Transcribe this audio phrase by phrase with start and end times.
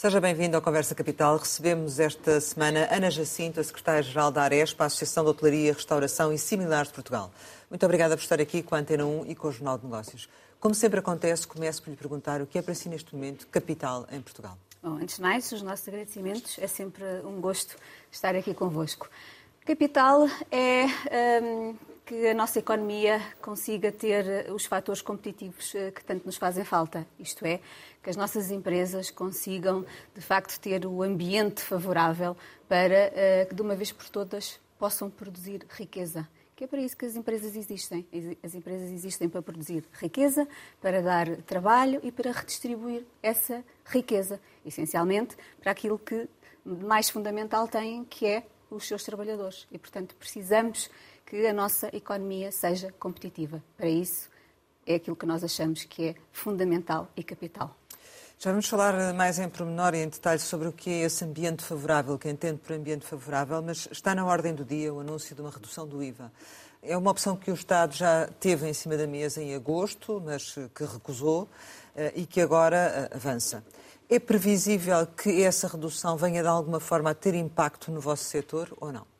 [0.00, 1.38] Seja bem-vindo ao Conversa Capital.
[1.38, 6.38] Recebemos esta semana Ana Jacinto, a secretária-geral da Arespa, a Associação de Hotelaria, Restauração e
[6.38, 7.32] Similares de Portugal.
[7.68, 10.28] Muito obrigada por estar aqui com a Antena 1 e com o Jornal de Negócios.
[10.60, 14.06] Como sempre acontece, começo por lhe perguntar o que é para si neste momento capital
[14.12, 14.56] em Portugal.
[14.80, 16.60] Bom, antes de mais, os nossos agradecimentos.
[16.60, 17.74] É sempre um gosto
[18.08, 19.10] estar aqui convosco.
[19.66, 20.86] Capital é
[21.42, 21.74] um,
[22.08, 27.06] que a nossa economia consiga ter os fatores competitivos eh, que tanto nos fazem falta.
[27.18, 27.60] Isto é,
[28.02, 29.84] que as nossas empresas consigam,
[30.14, 32.36] de facto, ter o ambiente favorável
[32.68, 36.28] para eh, que, de uma vez por todas, possam produzir riqueza.
[36.54, 38.06] Que é para isso que as empresas existem.
[38.42, 40.48] As empresas existem para produzir riqueza,
[40.80, 46.28] para dar trabalho e para redistribuir essa riqueza, essencialmente para aquilo que
[46.64, 49.66] mais fundamental têm, que é os seus trabalhadores.
[49.70, 50.90] E, portanto, precisamos
[51.24, 53.62] que a nossa economia seja competitiva.
[53.76, 54.28] Para isso,
[54.86, 57.76] é aquilo que nós achamos que é fundamental e capital.
[58.40, 61.64] Já vamos falar mais em pormenor e em detalhe sobre o que é esse ambiente
[61.64, 65.40] favorável, que entende por ambiente favorável, mas está na ordem do dia o anúncio de
[65.40, 66.30] uma redução do IVA.
[66.80, 70.54] É uma opção que o Estado já teve em cima da mesa em agosto, mas
[70.72, 71.48] que recusou
[71.96, 73.64] eh, e que agora eh, avança.
[74.08, 78.72] É previsível que essa redução venha de alguma forma a ter impacto no vosso setor
[78.80, 79.17] ou não?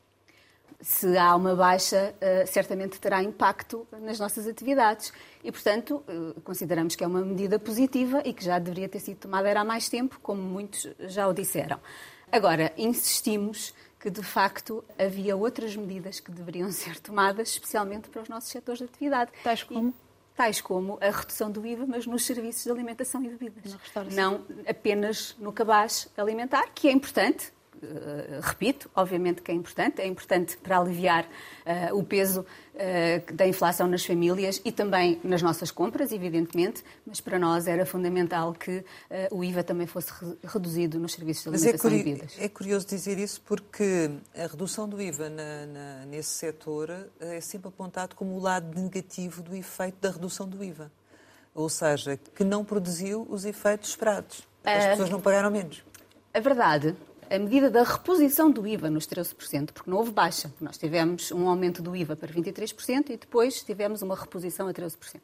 [0.81, 5.11] Se há uma baixa, eh, certamente terá impacto nas nossas atividades.
[5.43, 9.17] E, portanto, eh, consideramos que é uma medida positiva e que já deveria ter sido
[9.17, 11.79] tomada há mais tempo, como muitos já o disseram.
[12.31, 18.29] Agora, insistimos que, de facto, havia outras medidas que deveriam ser tomadas, especialmente para os
[18.29, 19.31] nossos setores de atividade.
[19.43, 19.89] Tais como?
[19.89, 23.75] E, tais como a redução do IVA, mas nos serviços de alimentação e bebidas.
[24.15, 30.07] Não apenas no cabaz alimentar, que é importante, Uh, repito, obviamente que é importante, é
[30.07, 35.71] importante para aliviar uh, o peso uh, da inflação nas famílias e também nas nossas
[35.71, 38.83] compras, evidentemente, mas para nós era fundamental que
[39.31, 42.35] o IVA também fosse re reduzido nos serviços de alimentação é e bebidas.
[42.37, 47.69] É curioso dizer isso porque a redução do IVA na, na, nesse setor é sempre
[47.69, 50.91] apontado como o lado negativo do efeito da redução do IVA.
[51.53, 54.47] Ou seja, que não produziu os efeitos esperados.
[54.63, 55.83] As pessoas não pagaram menos.
[56.33, 56.95] A verdade
[57.29, 60.51] a medida da reposição do IVA nos 13%, porque não houve baixa.
[60.59, 65.19] Nós tivemos um aumento do IVA para 23% e depois tivemos uma reposição a 13%.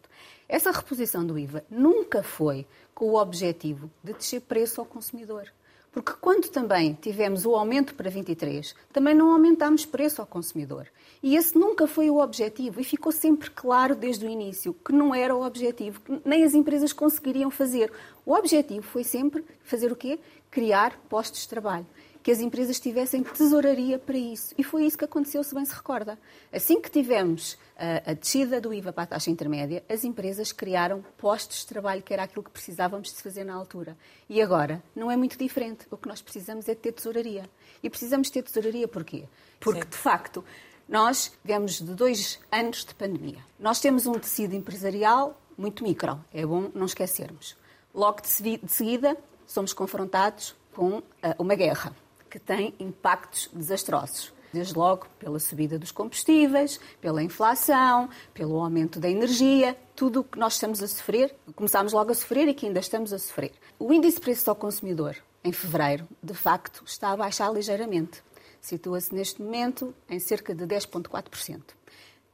[0.47, 5.51] Essa reposição do IVA nunca foi com o objetivo de descer preço ao consumidor.
[5.91, 10.87] Porque quando também tivemos o aumento para 23, também não aumentámos preço ao consumidor.
[11.23, 15.15] E esse nunca foi o objetivo e ficou sempre claro desde o início que não
[15.15, 17.91] era o objetivo, que nem as empresas conseguiriam fazer.
[18.25, 20.19] O objetivo foi sempre fazer o quê?
[20.55, 21.85] Criar postos de trabalho
[22.23, 24.55] que as empresas tivessem tesouraria para isso.
[24.57, 26.17] E foi isso que aconteceu, se bem se recorda.
[26.49, 31.03] Assim que tivemos a, a descida do IVA para a taxa intermédia, as empresas criaram
[31.17, 33.97] postos de trabalho, que era aquilo que precisávamos de fazer na altura.
[34.29, 35.85] E agora, não é muito diferente.
[35.91, 37.47] O que nós precisamos é de ter tesouraria.
[37.83, 39.25] E precisamos ter tesouraria porquê?
[39.59, 39.89] Porque, Sim.
[39.89, 40.43] de facto,
[40.87, 43.45] nós vemos de dois anos de pandemia.
[43.59, 47.55] Nós temos um tecido empresarial muito micro, é bom não esquecermos.
[47.93, 48.27] Logo de
[48.67, 49.15] seguida,
[49.45, 51.95] somos confrontados com ah, uma guerra
[52.29, 54.33] que tem impactos desastrosos.
[54.51, 60.39] Desde logo pela subida dos combustíveis, pela inflação, pelo aumento da energia, tudo o que
[60.39, 63.51] nós estamos a sofrer, começámos logo a sofrer e que ainda estamos a sofrer.
[63.77, 68.23] O índice de preço ao consumidor, em fevereiro, de facto, está a baixar ligeiramente.
[68.61, 71.61] Situa-se neste momento em cerca de 10,4%.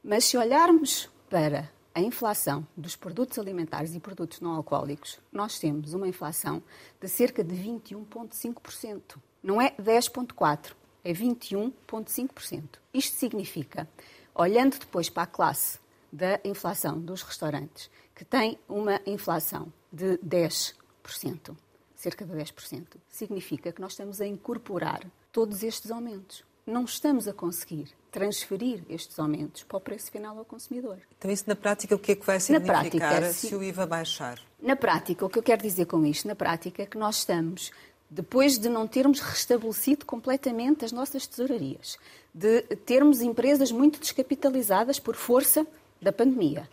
[0.03, 5.94] Mas se olharmos para a inflação dos produtos alimentares e produtos não alcoólicos, nós temos
[5.94, 6.63] uma inflação
[7.00, 9.18] de cerca de 21,5%.
[9.44, 12.63] Não é 10,4%, é 21,5%.
[12.94, 13.88] Isto significa,
[14.34, 15.79] olhando depois para a classe
[16.12, 21.55] da inflação dos restaurantes, que tem uma inflação de 10%,
[21.96, 25.02] cerca de 10%, significa que nós estamos a incorporar
[25.32, 26.44] todos estes aumentos.
[26.66, 30.99] Não estamos a conseguir transferir estes aumentos para o preço final ao consumidor.
[31.17, 34.40] Então, isso na prática, o que é que vai significar prática, se o IVA baixar?
[34.61, 37.72] Na prática, o que eu quero dizer com isto, na prática, é que nós estamos
[38.09, 41.97] depois de não termos restabelecido completamente as nossas tesourarias,
[42.34, 45.66] de termos empresas muito descapitalizadas por força
[46.02, 46.69] da pandemia.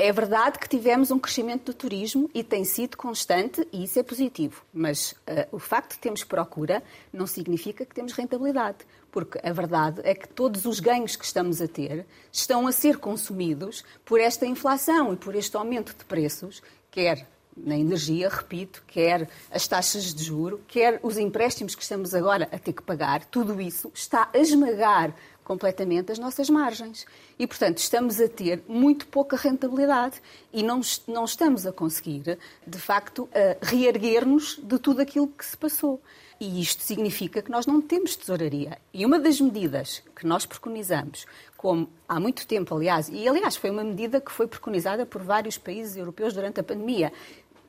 [0.00, 4.02] É verdade que tivemos um crescimento do turismo e tem sido constante e isso é
[4.04, 5.16] positivo, mas uh,
[5.50, 8.78] o facto de termos procura não significa que temos rentabilidade,
[9.10, 12.98] porque a verdade é que todos os ganhos que estamos a ter estão a ser
[12.98, 16.62] consumidos por esta inflação e por este aumento de preços,
[16.92, 22.48] quer na energia, repito, quer as taxas de juro, quer os empréstimos que estamos agora
[22.52, 25.12] a ter que pagar, tudo isso está a esmagar
[25.48, 27.06] completamente as nossas margens.
[27.38, 30.20] E, portanto, estamos a ter muito pouca rentabilidade
[30.52, 33.26] e não, não estamos a conseguir, de facto,
[33.62, 36.00] reerguer-nos de tudo aquilo que se passou.
[36.38, 38.78] E isto significa que nós não temos tesouraria.
[38.92, 43.70] E uma das medidas que nós preconizamos, como há muito tempo, aliás, e aliás foi
[43.70, 47.12] uma medida que foi preconizada por vários países europeus durante a pandemia,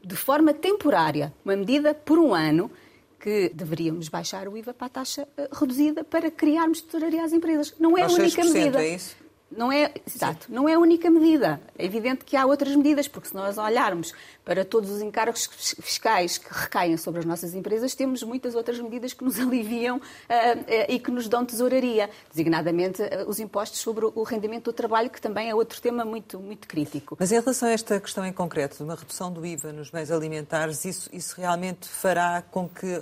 [0.04, 2.70] de forma temporária, uma medida por um ano,
[3.20, 7.76] que deveríamos baixar o IVA para a taxa eh, reduzida para criarmos tesouraria às empresas.
[7.80, 8.82] Não é a única medida.
[8.82, 9.16] É isso?
[9.52, 11.60] Não é, exato, não é a única medida.
[11.78, 14.14] É evidente que há outras medidas, porque se nós olharmos
[14.46, 15.50] para todos os encargos
[15.82, 20.00] fiscais que recaem sobre as nossas empresas, temos muitas outras medidas que nos aliviam uh,
[20.00, 25.10] uh, e que nos dão tesouraria, designadamente uh, os impostos sobre o rendimento do trabalho,
[25.10, 27.18] que também é outro tema muito, muito crítico.
[27.20, 30.12] Mas em relação a esta questão em concreto, de uma redução do IVA nos bens
[30.12, 33.00] alimentares, isso, isso realmente fará com que,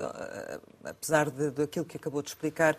[0.83, 2.77] apesar daquilo que acabou de explicar,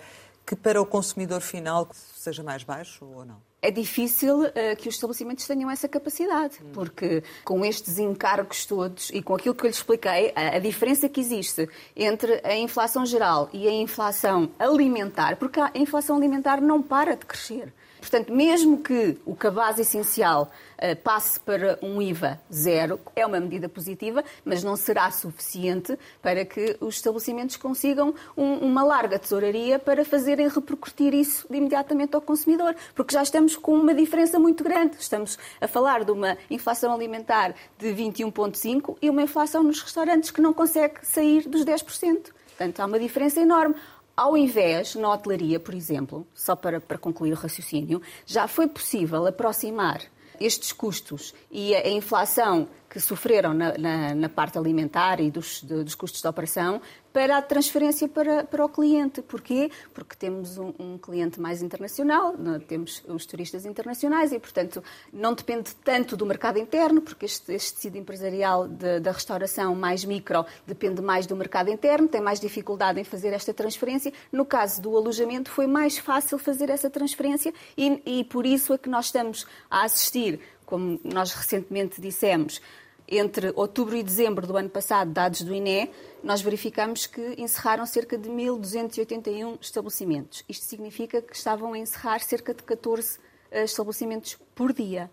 [0.49, 3.49] que para o consumidor final seja mais baixo ou não?
[3.61, 9.21] é difícil uh, que os estabelecimentos tenham essa capacidade, porque com estes encargos todos e
[9.21, 13.49] com aquilo que eu lhes expliquei, a, a, diferença que existe entre a inflação geral
[13.53, 17.73] e a inflação alimentar, porque a inflação alimentar não para de crescer.
[18.00, 23.69] Portanto, mesmo que o cabaz essencial uh, passe para um IVA zero, é uma medida
[23.69, 30.05] positiva, mas não será suficiente para que os estabelecimentos consigam um, uma larga tesouraria para
[30.05, 34.97] fazerem repercutir isso imediatamente ao consumidor, porque já estamos com uma diferença muito grande.
[34.99, 40.41] Estamos a falar de uma inflação alimentar de 21,5% e uma inflação nos restaurantes que
[40.41, 42.33] não consegue sair dos 10%.
[42.59, 43.77] Portanto, há uma diferença enorme
[44.19, 49.25] ao invés, na hotelaria, por exemplo, só para, para concluir o raciocínio, já foi possível
[49.25, 50.03] aproximar
[50.41, 55.85] estes custos e a inflação que sofreram na, na, na parte alimentar e dos, de,
[55.85, 56.81] dos custos de operação
[57.12, 59.20] para a transferência para, para o cliente.
[59.23, 59.70] Porquê?
[59.93, 62.35] Porque temos um, um cliente mais internacional,
[62.67, 64.82] temos os turistas internacionais e, portanto,
[65.12, 70.05] não depende tanto do mercado interno, porque este, este tecido empresarial de, da restauração mais
[70.05, 74.12] micro depende mais do mercado interno, tem mais dificuldade em fazer esta transferência.
[74.31, 78.79] No caso do alojamento, foi mais fácil fazer essa transferência e, e por isso é
[78.79, 82.61] que nós estamos a assistir como nós recentemente dissemos,
[83.09, 85.91] entre outubro e dezembro do ano passado, dados do INE,
[86.23, 90.44] nós verificamos que encerraram cerca de 1.281 estabelecimentos.
[90.47, 93.19] Isto significa que estavam a encerrar cerca de 14
[93.50, 95.11] eh, estabelecimentos por dia.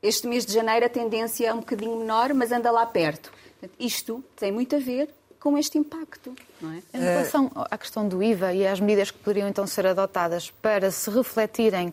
[0.00, 3.32] Este mês de janeiro a tendência é um bocadinho menor, mas anda lá perto.
[3.80, 6.32] Isto tem muito a ver com este impacto.
[6.62, 6.96] É?
[6.96, 10.92] Em relação à questão do IVA e às medidas que poderiam então ser adotadas para
[10.92, 11.92] se refletirem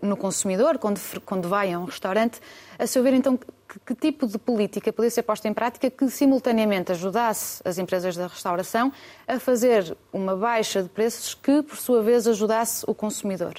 [0.00, 2.40] no consumidor, quando, quando vai a um restaurante,
[2.78, 3.46] a seu ver, então, que,
[3.86, 8.26] que, tipo de política poderia ser posta em prática que simultaneamente ajudasse as empresas da
[8.26, 8.92] restauração
[9.26, 13.54] a fazer uma baixa de preços que, por sua vez, ajudasse o consumidor?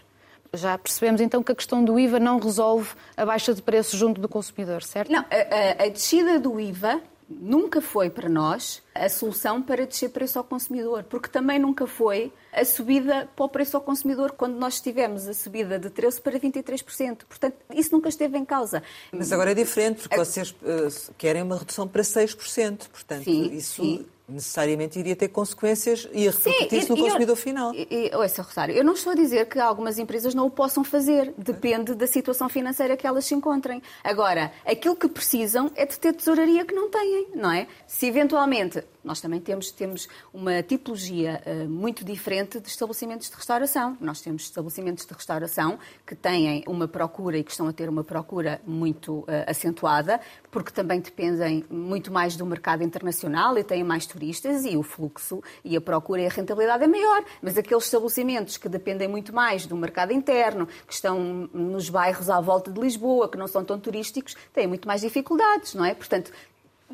[0.53, 4.19] Já percebemos então que a questão do IVA não resolve a baixa de preços junto
[4.21, 5.11] do consumidor, certo?
[5.11, 10.09] Não, a, a, a descida do IVA nunca foi para nós a solução para descer
[10.09, 14.56] preço ao consumidor, porque também nunca foi a subida para o preço ao consumidor quando
[14.56, 17.25] nós tivemos a subida de 13% para 23%.
[17.27, 18.81] Portanto, isso nunca esteve em causa.
[19.12, 22.88] Mas agora é diferente, porque vocês uh, querem uma redução para 6%.
[22.89, 27.73] Portanto, sim, isso sim necessariamente iria ter consequências e repercutir-se no consumidor eu, final.
[27.73, 31.33] E, ouça, Rosário, eu não estou a dizer que algumas empresas não o possam fazer.
[31.37, 33.81] Depende da situação financeira que elas se encontrem.
[34.04, 37.68] Agora, aquilo que precisam é de ter tesouraria que não têm, não é?
[37.85, 43.97] Se eventualmente nós também temos, temos uma tipologia uh, muito diferente de estabelecimentos de restauração.
[44.02, 48.04] Nós temos estabelecimentos de restauração que têm uma procura e que estão a ter uma
[48.04, 50.19] procura muito uh, acentuada,
[50.52, 55.42] porque também dependem muito mais do mercado internacional e têm mais turistas e o fluxo
[55.64, 57.23] e a procura e a rentabilidade é maior.
[57.42, 62.42] Mas aqueles estabelecimentos que dependem muito mais do mercado interno, que estão nos bairros à
[62.42, 65.95] volta de Lisboa, que não são tão turísticos, têm muito mais dificuldades, não é?
[65.95, 66.30] Portanto,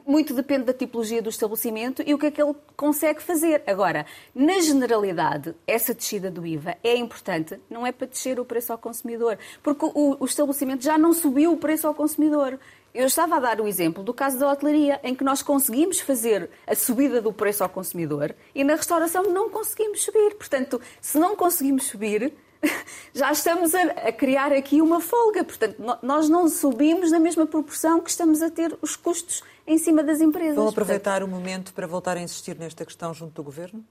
[0.05, 3.63] muito depende da tipologia do estabelecimento e o que é que ele consegue fazer.
[3.67, 8.71] Agora, na generalidade, essa descida do IVA é importante, não é para descer o preço
[8.71, 12.59] ao consumidor, porque o, o estabelecimento já não subiu o preço ao consumidor.
[12.93, 16.49] Eu estava a dar o exemplo do caso da hotelaria, em que nós conseguimos fazer
[16.67, 20.35] a subida do preço ao consumidor e na restauração não conseguimos subir.
[20.35, 22.31] Portanto, se não conseguimos subir,
[23.13, 25.43] já estamos a, criar aqui uma folga.
[25.43, 30.03] Portanto, nós não subimos na mesma proporção que estamos a ter os custos em cima
[30.03, 30.55] das empresas.
[30.55, 33.83] Vão aproveitar Portanto, o momento para voltar a insistir nesta questão junto do Governo?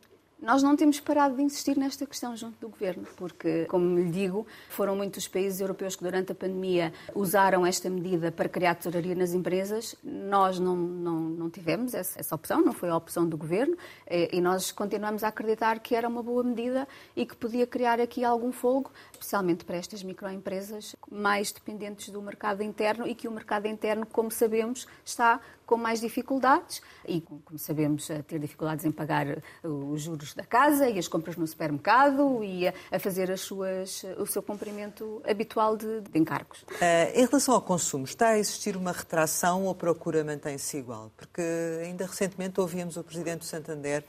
[0.43, 4.45] Nós não temos parado de insistir nesta questão junto do Governo, porque, como lhe digo,
[4.69, 9.35] foram muitos países europeus que durante a pandemia usaram esta medida para criar tesouraria nas
[9.35, 9.95] empresas.
[10.03, 13.77] Nós não, não, não tivemos essa, essa, opção, não foi a opção do Governo,
[14.11, 18.25] e nós continuamos a acreditar que era uma boa medida e que podia criar aqui
[18.25, 23.69] algum fogo, especialmente para estas microempresas mais dependentes do mercado interno e que o mercado
[23.69, 29.43] interno, como sabemos, está com mais dificuldades e, como sabemos, a ter dificuldades em pagar
[29.63, 34.27] os juros da casa e as compras no supermercado e a, fazer as suas, o
[34.27, 36.63] seu cumprimento habitual de, de encargos.
[36.63, 41.11] Uh, em relação ao consumo, está a existir uma retração ou a procura mantém-se igual?
[41.17, 41.43] Porque
[41.83, 44.05] ainda recentemente ouvíamos o Presidente do Santander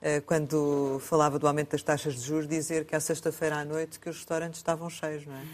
[0.00, 3.98] eh, quando falava do aumento das taxas de juros, dizer que à sexta-feira à noite
[3.98, 5.44] que os restaurantes estavam cheios, não é?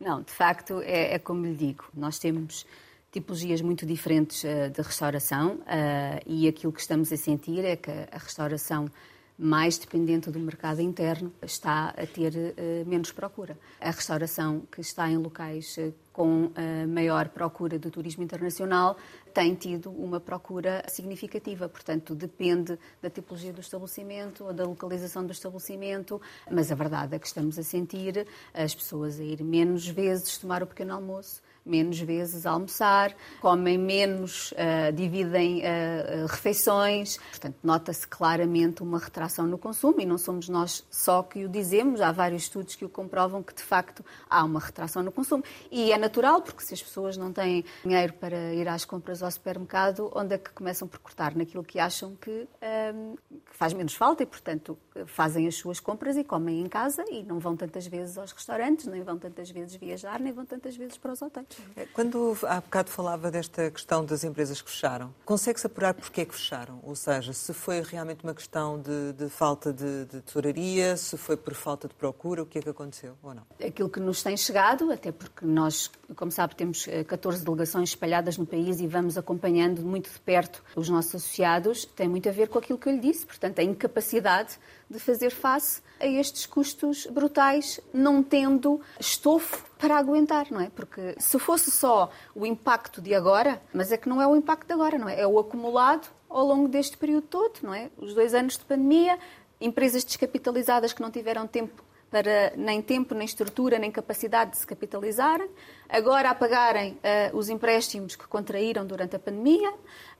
[0.00, 2.66] Não, de facto, é, é como lhe digo, nós temos
[3.14, 7.90] tipologias muito diferentes uh, de restauração uh, e aquilo que estamos a sentir é que
[7.90, 8.90] a restauração
[9.38, 13.56] mais dependente do mercado interno está a ter uh, menos procura.
[13.80, 15.76] A restauração que está em locais
[16.12, 16.52] com
[16.88, 18.96] maior procura do turismo internacional
[19.32, 25.32] tem tido uma procura significativa, portanto, depende da tipologia do estabelecimento ou da localização do
[25.32, 30.38] estabelecimento, mas a verdade é que estamos a sentir as pessoas a ir menos vezes
[30.38, 37.16] tomar o pequeno almoço, menos vezes a almoçar, comem menos, uh, dividem uh, refeições.
[37.16, 42.00] Portanto, nota-se claramente uma retração no consumo e não somos nós só que o dizemos.
[42.00, 45.42] Há vários estudos que o comprovam que, de facto, há uma retração no consumo.
[45.70, 49.30] E é natural, porque se as pessoas não têm dinheiro para ir às compras ao
[49.30, 51.34] supermercado, onde é que começam por cortar?
[51.34, 53.14] Naquilo que acham que, um, ehm,
[53.46, 57.22] que faz menos falta e, portanto, fazem as suas compras e comem em casa e
[57.22, 60.96] não vão tantas vezes aos restaurantes, nem vão tantas vezes viajar, nem vão tantas vezes
[60.96, 61.53] para os hotéis.
[61.76, 66.24] É, quando há bocado falava desta questão das empresas que fecharam, consegue-se apurar porquê é
[66.24, 66.80] que fecharam?
[66.82, 71.36] Ou seja, se foi realmente uma questão de, de falta de, de tesouraria, se foi
[71.36, 73.42] por falta de procura, o que é que aconteceu ou não?
[73.64, 78.38] Aquilo que nos tem chegado, até porque nós, como sabe, temos 14 eh, delegações espalhadas
[78.38, 82.48] no país e vamos acompanhando muito de perto os nossos associados, tem muito a ver
[82.48, 84.58] com aquilo que eu lhe disse, portanto, a incapacidade
[84.94, 90.70] de fazer face a estes custos brutais, não tendo estofo para aguentar, não é?
[90.70, 94.66] Porque se fosse só o impacto de agora, mas é que não é o impacto
[94.66, 95.20] de agora, não é?
[95.20, 97.90] É o acumulado ao longo deste período todo, não é?
[97.98, 99.18] Os dois anos de pandemia,
[99.60, 104.66] empresas descapitalizadas que não tiveram tempo para nem tempo, nem estrutura, nem capacidade de se
[104.66, 105.50] capitalizarem,
[105.88, 109.74] agora a pagarem uh, os empréstimos que contraíram durante a pandemia,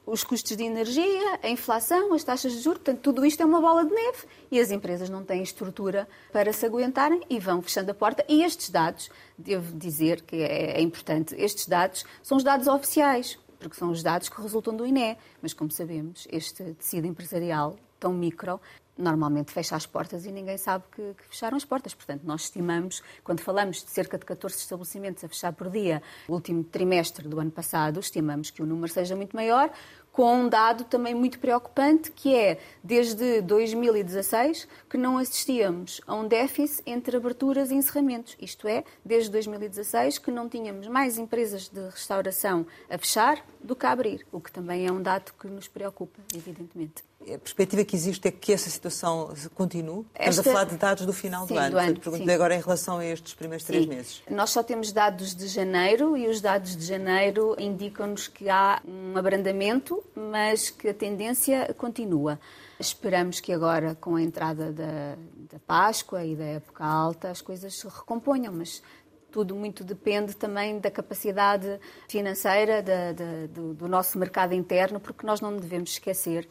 [0.06, 3.60] os custos de energia, a inflação, as taxas de juros, portanto, tudo isto é uma
[3.60, 7.90] bola de neve e as empresas não têm estrutura para se aguentarem e vão fechando
[7.90, 8.24] a porta.
[8.28, 13.38] E estes dados, devo dizer que é, é importante, estes dados são os dados oficiais,
[13.58, 15.16] porque são os dados que resultam do INE.
[15.40, 18.60] Mas, como sabemos, este tecido empresarial tão micro
[18.96, 21.94] normalmente fecha as portas e ninguém sabe que, que, fecharam as portas.
[21.94, 26.32] Portanto, nós estimamos, quando falamos de cerca de 14 estabelecimentos a fechar por dia, o
[26.32, 29.70] último trimestre do ano passado, estimamos que o número seja muito maior,
[30.14, 36.28] com um dado também muito preocupante, que é, desde 2016, que não assistíamos a um
[36.28, 38.36] déficit entre aberturas e encerramentos.
[38.40, 43.86] Isto é, desde 2016, que não tínhamos mais empresas de restauração a fechar do que
[43.86, 47.02] a abrir, o que também é um dado que nos preocupa, evidentemente.
[47.32, 50.04] A perspectiva que existe é que essa situação continue?
[50.14, 51.70] Estamos a falar de dados do final sim, do ano.
[51.70, 54.22] Do ano pergunto agora em relação a estes primeiros três meses.
[54.28, 59.16] Nós só temos dados de janeiro e os dados de janeiro indicam-nos que há um
[59.16, 62.38] abrandamento, mas que a tendência continua.
[62.78, 65.16] Esperamos que agora, com a entrada da,
[65.50, 68.82] da Páscoa e da época alta, as coisas se recomponham, mas
[69.30, 75.26] tudo muito depende também da capacidade financeira da, da, do, do nosso mercado interno, porque
[75.26, 76.46] nós não devemos esquecer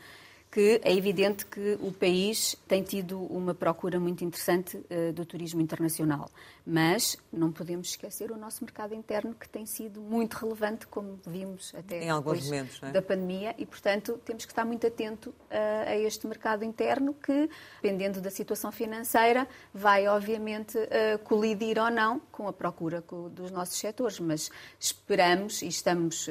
[0.54, 5.60] que é evidente que o país tem tido uma procura muito interessante uh, do turismo
[5.60, 6.30] internacional,
[6.64, 11.74] mas não podemos esquecer o nosso mercado interno que tem sido muito relevante, como vimos
[11.74, 12.92] até em alguns momentos é?
[12.92, 17.50] da pandemia, e portanto temos que estar muito atento uh, a este mercado interno que,
[17.82, 23.80] dependendo da situação financeira, vai obviamente uh, colidir ou não com a procura dos nossos
[23.80, 26.28] setores, mas esperamos e estamos,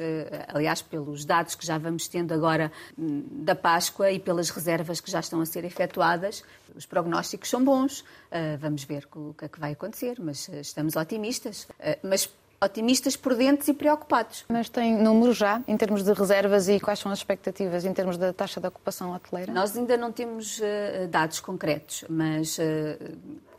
[0.47, 5.09] aliás, pelos dados que já vamos tendo agora hum, da Páscoa e pelas reservas que
[5.09, 6.43] já estão a ser efetuadas,
[6.75, 8.01] os prognósticos são bons.
[8.01, 11.63] Uh, vamos ver o que é que vai acontecer, mas uh, estamos otimistas.
[11.63, 12.29] Uh, mas
[12.61, 14.45] otimistas, prudentes e preocupados.
[14.47, 18.15] Mas tem números já, em termos de reservas e quais são as expectativas em termos
[18.15, 19.51] da taxa de ocupação hoteleira?
[19.51, 20.61] Nós ainda não temos
[21.09, 22.57] dados concretos, mas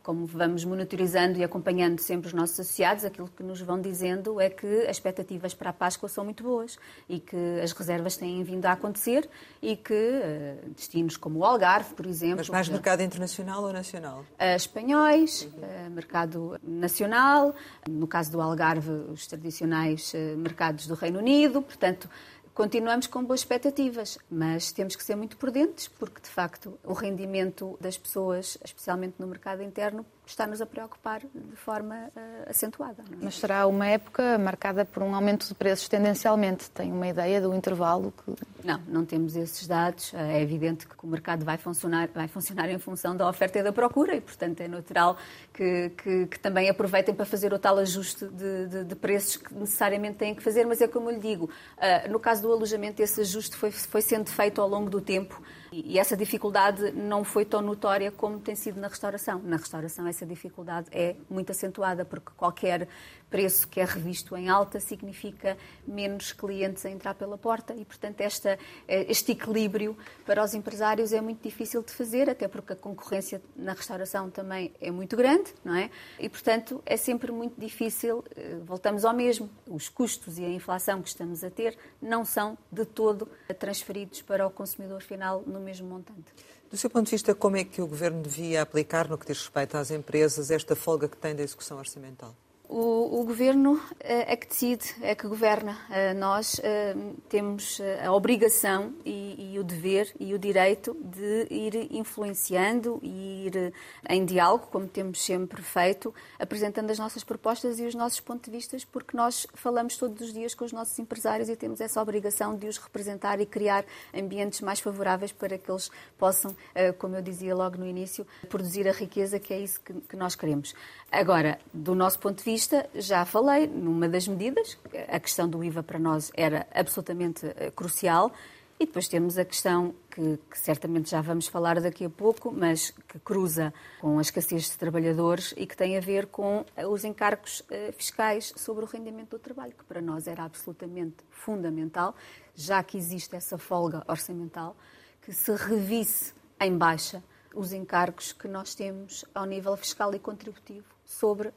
[0.05, 4.51] como vamos monitorizando e acompanhando sempre os nossos associados, aquilo que nos vão dizendo é
[4.51, 8.67] que as expectativas para a Páscoa são muito boas e que as reservas têm vindo
[8.67, 9.27] a acontecer
[9.63, 12.37] e que uh, destinos como o Algarve, por exemplo.
[12.37, 14.27] Mas mais mercado internacional ou nacional?
[14.39, 15.87] Uh, espanhóis, uhum.
[15.87, 17.55] uh, mercado nacional,
[17.89, 22.11] no caso do Algarve, os tradicionais mercados do Reino Unido, portanto
[22.55, 27.77] continuamos com boas expectativas, mas temos que ser muito prudentes, porque de facto o rendimento
[27.81, 33.03] das pessoas, especialmente no mercado interno, está-nos a preocupar de forma uh, acentuada.
[33.03, 33.17] É?
[33.23, 36.71] Mas será uma época marcada por um aumento de preços tendencialmente?
[36.71, 38.13] Tem uma ideia do intervalo?
[38.25, 38.35] Que...
[38.65, 40.15] Não, não temos esses dados.
[40.15, 43.73] É evidente que o mercado vai funcionar, vai funcionar em função da oferta e da
[43.73, 45.17] procura e, portanto, é natural
[45.53, 49.55] que, que, que também aproveitem para fazer o tal ajuste de, de, de, preços que
[49.55, 50.65] necessariamente têm que fazer.
[50.65, 54.01] Mas é como eu lhe digo, uh, no caso do alojamento, esse ajuste foi, foi
[54.01, 55.41] sendo feito ao longo do tempo
[55.87, 59.41] e essa dificuldade não foi tão notória como tem sido na restauração.
[59.43, 62.87] Na restauração, essa dificuldade é muito acentuada, porque qualquer
[63.35, 68.21] preço que é revisto em alta significa menos clientes a entrar pela porta e, portanto,
[68.21, 72.77] esta, eh, este equilíbrio para os empresários é muito difícil de fazer, até porque a
[72.77, 75.91] concorrência na restauração também é muito grande, não é?
[76.17, 81.03] E, portanto, é sempre muito difícil, eh, voltamos ao mesmo, os custos e a inflação
[81.03, 85.89] que estamos a ter não são de todo transferidos para o consumidor final no mesmo
[85.89, 86.33] montante.
[86.71, 89.39] Do seu ponto de vista, como é que o Governo devia aplicar, no que diz
[89.39, 92.33] respeito às empresas, esta folga que tem da execução orçamental?
[92.67, 95.77] O, o, governo eh, é que decide, é que governa.
[95.91, 96.97] Eh, nós eh,
[97.29, 103.75] temos a obrigação e, e, o dever e o direito de ir influenciando e ir
[104.09, 108.57] em diálogo, como temos sempre feito, apresentando as nossas propostas e os nossos pontos de
[108.57, 112.57] vista, porque nós falamos todos os dias com os nossos empresários e temos essa obrigação
[112.57, 116.57] de os representar e criar ambientes mais favoráveis para que eles possam,
[116.99, 120.35] como eu dizia logo no início, produzir a riqueza que é isso que, que nós
[120.35, 120.75] queremos.
[121.13, 122.54] Agora, do nosso ponto de vista,
[122.95, 128.33] já falei numa das medidas, a questão do IVA para nós era absolutamente eh, crucial.
[128.79, 132.91] E depois temos a questão que, que, certamente já vamos falar daqui a pouco, mas
[133.09, 137.05] que cruza com a escassez de trabalhadores e que tem a ver com eh, os
[137.05, 142.17] encargos uh, fiscais sobre o rendimento do trabalho, que para nós era absolutamente fundamental,
[142.55, 144.77] já que existe essa folga orçamental,
[145.23, 147.23] que se revisse em baixa
[147.55, 151.53] os encargos que nós temos ao nível fiscal e contributivo sobre uh,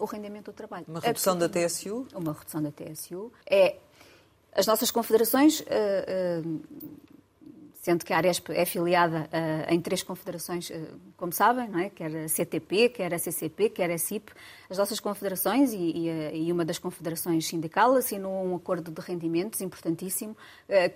[0.00, 0.84] o rendimento do trabalho.
[0.88, 2.06] Uma redução da TSU?
[2.14, 3.32] Uma redução da TSU.
[3.48, 3.76] É,
[4.52, 6.60] as nossas confederações, uh, uh,
[7.80, 9.30] sendo que a Aresp é afiliada
[9.68, 10.70] em três confederações,
[11.16, 11.88] como sabem, não é?
[11.88, 14.30] quer a CTP, quer a CCP, quer a CIP,
[14.68, 19.62] as nossas confederações e, e, e uma das confederações sindical assinou um acordo de rendimentos
[19.62, 20.36] importantíssimo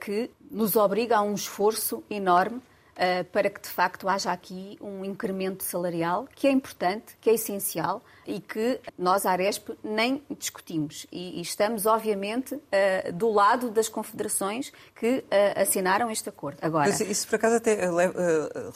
[0.02, 2.60] que nos obriga a um esforço enorme
[2.94, 7.34] eh, para que de facto haja aqui um incremento salarial que é importante, que é
[7.34, 11.06] essencial e que nós, a Aresp, nem discutimos.
[11.10, 16.58] E, estamos, obviamente, uh, do lado das confederações que uh, assinaram este acordo.
[16.62, 17.78] Agora, Mas isso, por acaso, até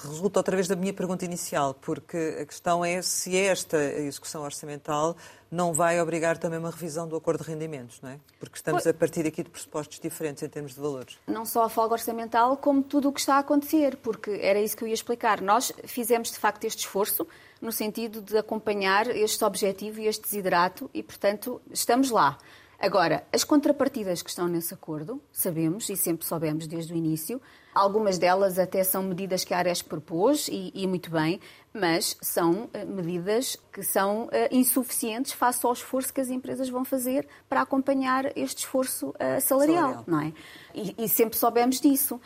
[0.03, 5.17] resulta outra vez da minha pergunta inicial, porque a questão é se esta execução orçamental
[5.51, 8.21] não vai obrigar também uma revisão do acordo de rendimentos, não é?
[8.39, 11.19] Porque estamos a partir aqui de pressupostos diferentes em termos de valores.
[11.27, 14.77] Não só a folga orçamental, como tudo o que está a acontecer, porque era isso
[14.77, 15.41] que eu ia explicar.
[15.41, 17.27] Nós fizemos, de facto, este esforço
[17.61, 22.39] no sentido de acompanhar este objetivo e este desidrato e, portanto, estamos lá.
[22.79, 27.41] Agora, as contrapartidas que estão nesse acordo, sabemos e sempre soubemos desde o início,
[27.75, 31.41] algumas delas até são medidas que a Ares propôs e, e muito bem,
[31.73, 36.85] mas são uh, medidas que são uh, insuficientes face ao esforço que as empresas vão
[36.85, 40.33] fazer para acompanhar este esforço uh, salarial, salarial, não é?
[40.75, 42.21] E, e sempre soubemos disso.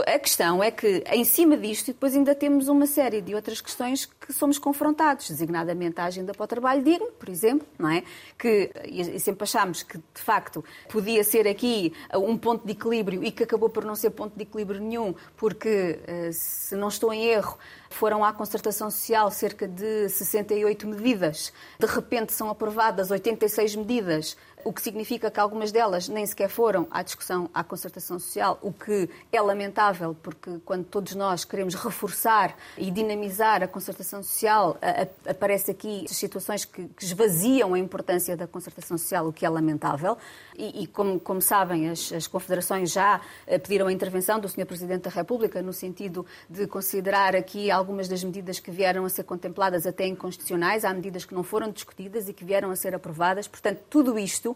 [0.00, 4.06] A questão é que, em cima disto, depois ainda temos uma série de outras questões
[4.06, 8.02] que somos confrontados, designadamente a agenda para o trabalho digno, por exemplo, não é?
[8.38, 13.30] Que, e sempre achámos que, de facto, podia ser aqui um ponto de equilíbrio e
[13.30, 17.26] que acabou por não ser ponto de equilíbrio nenhum, porque, eh, se não estou em
[17.26, 17.58] erro,
[17.90, 21.52] foram à concertação social cerca de 68 medidas.
[21.78, 26.86] De repente são aprovadas 86 medidas o que significa que algumas delas nem sequer foram
[26.90, 32.56] à discussão à concertação social, o que é lamentável, porque quando todos nós queremos reforçar
[32.76, 34.78] e dinamizar a concertação social,
[35.26, 40.16] aparece aqui situações que, esvaziam a importância da concertação social, o que é lamentável.
[40.56, 44.66] E, e como, como, sabem, as, as, confederações já eh, pediram a intervenção do Sr.
[44.66, 49.24] Presidente da República no sentido de considerar aqui algumas das medidas que vieram a ser
[49.24, 53.48] contempladas até inconstitucionais, há medidas que não foram discutidas e que vieram a ser aprovadas.
[53.48, 54.51] Portanto, tudo isto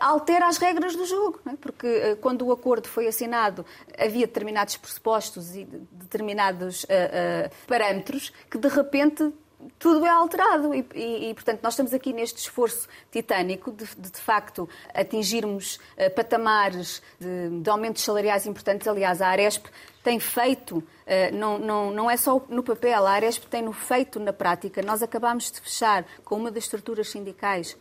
[0.00, 1.56] altera as regras do jogo, é?
[1.56, 3.64] porque eh, quando o acordo foi assinado
[3.98, 9.32] havia determinados pressupostos e determinados uh, uh, parâmetros que de repente
[9.78, 14.10] tudo é alterado e, e, e, portanto, nós estamos aqui neste esforço titânico de, de,
[14.10, 18.86] de facto, atingirmos uh, patamares de, de, aumentos salariais importantes.
[18.86, 19.66] Aliás, a Aresp
[20.02, 20.84] tem feito, uh,
[21.32, 24.80] não, não, não é só no papel, a Aresp tem no feito na prática.
[24.80, 27.76] Nós acabamos de fechar com uma das estruturas sindicais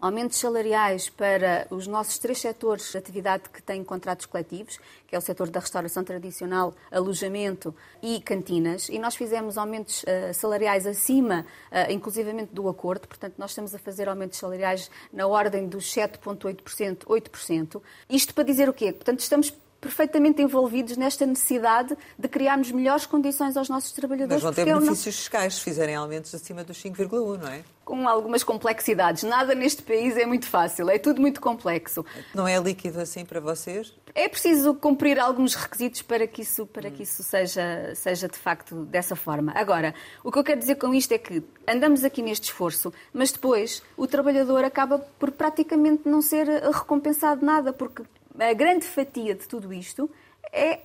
[0.00, 5.18] aumentos salariais para os nossos três setores de atividade que têm contratos coletivos, que é
[5.18, 11.46] o setor da restauração tradicional, alojamento e cantinas, e nós fizemos aumentos uh, salariais acima,
[11.70, 17.04] uh, inclusivamente do acordo, portanto, nós estamos a fazer aumentos salariais na ordem dos 7,8%,
[17.04, 17.82] 8%.
[18.08, 18.92] Isto para dizer o quê?
[18.92, 24.42] Portanto, estamos perfeitamente envolvidos nesta necessidade de criarmos melhores condições aos nossos trabalhadores.
[24.42, 25.12] Mas vão ter benefícios não...
[25.12, 27.62] fiscais se fizerem aumentos acima dos 5,1, não é?
[27.84, 29.22] Com algumas complexidades.
[29.22, 32.04] Nada neste país é muito fácil, é tudo muito complexo.
[32.34, 33.94] Não é líquido assim para vocês?
[34.14, 38.84] É preciso cumprir alguns requisitos para que isso, para que isso seja, seja de facto
[38.84, 39.52] dessa forma.
[39.54, 43.30] Agora, o que eu quero dizer com isto é que andamos aqui neste esforço, mas
[43.30, 48.02] depois o trabalhador acaba por praticamente não ser recompensado nada, porque
[48.38, 50.10] a grande fatia de tudo isto
[50.52, 50.80] é,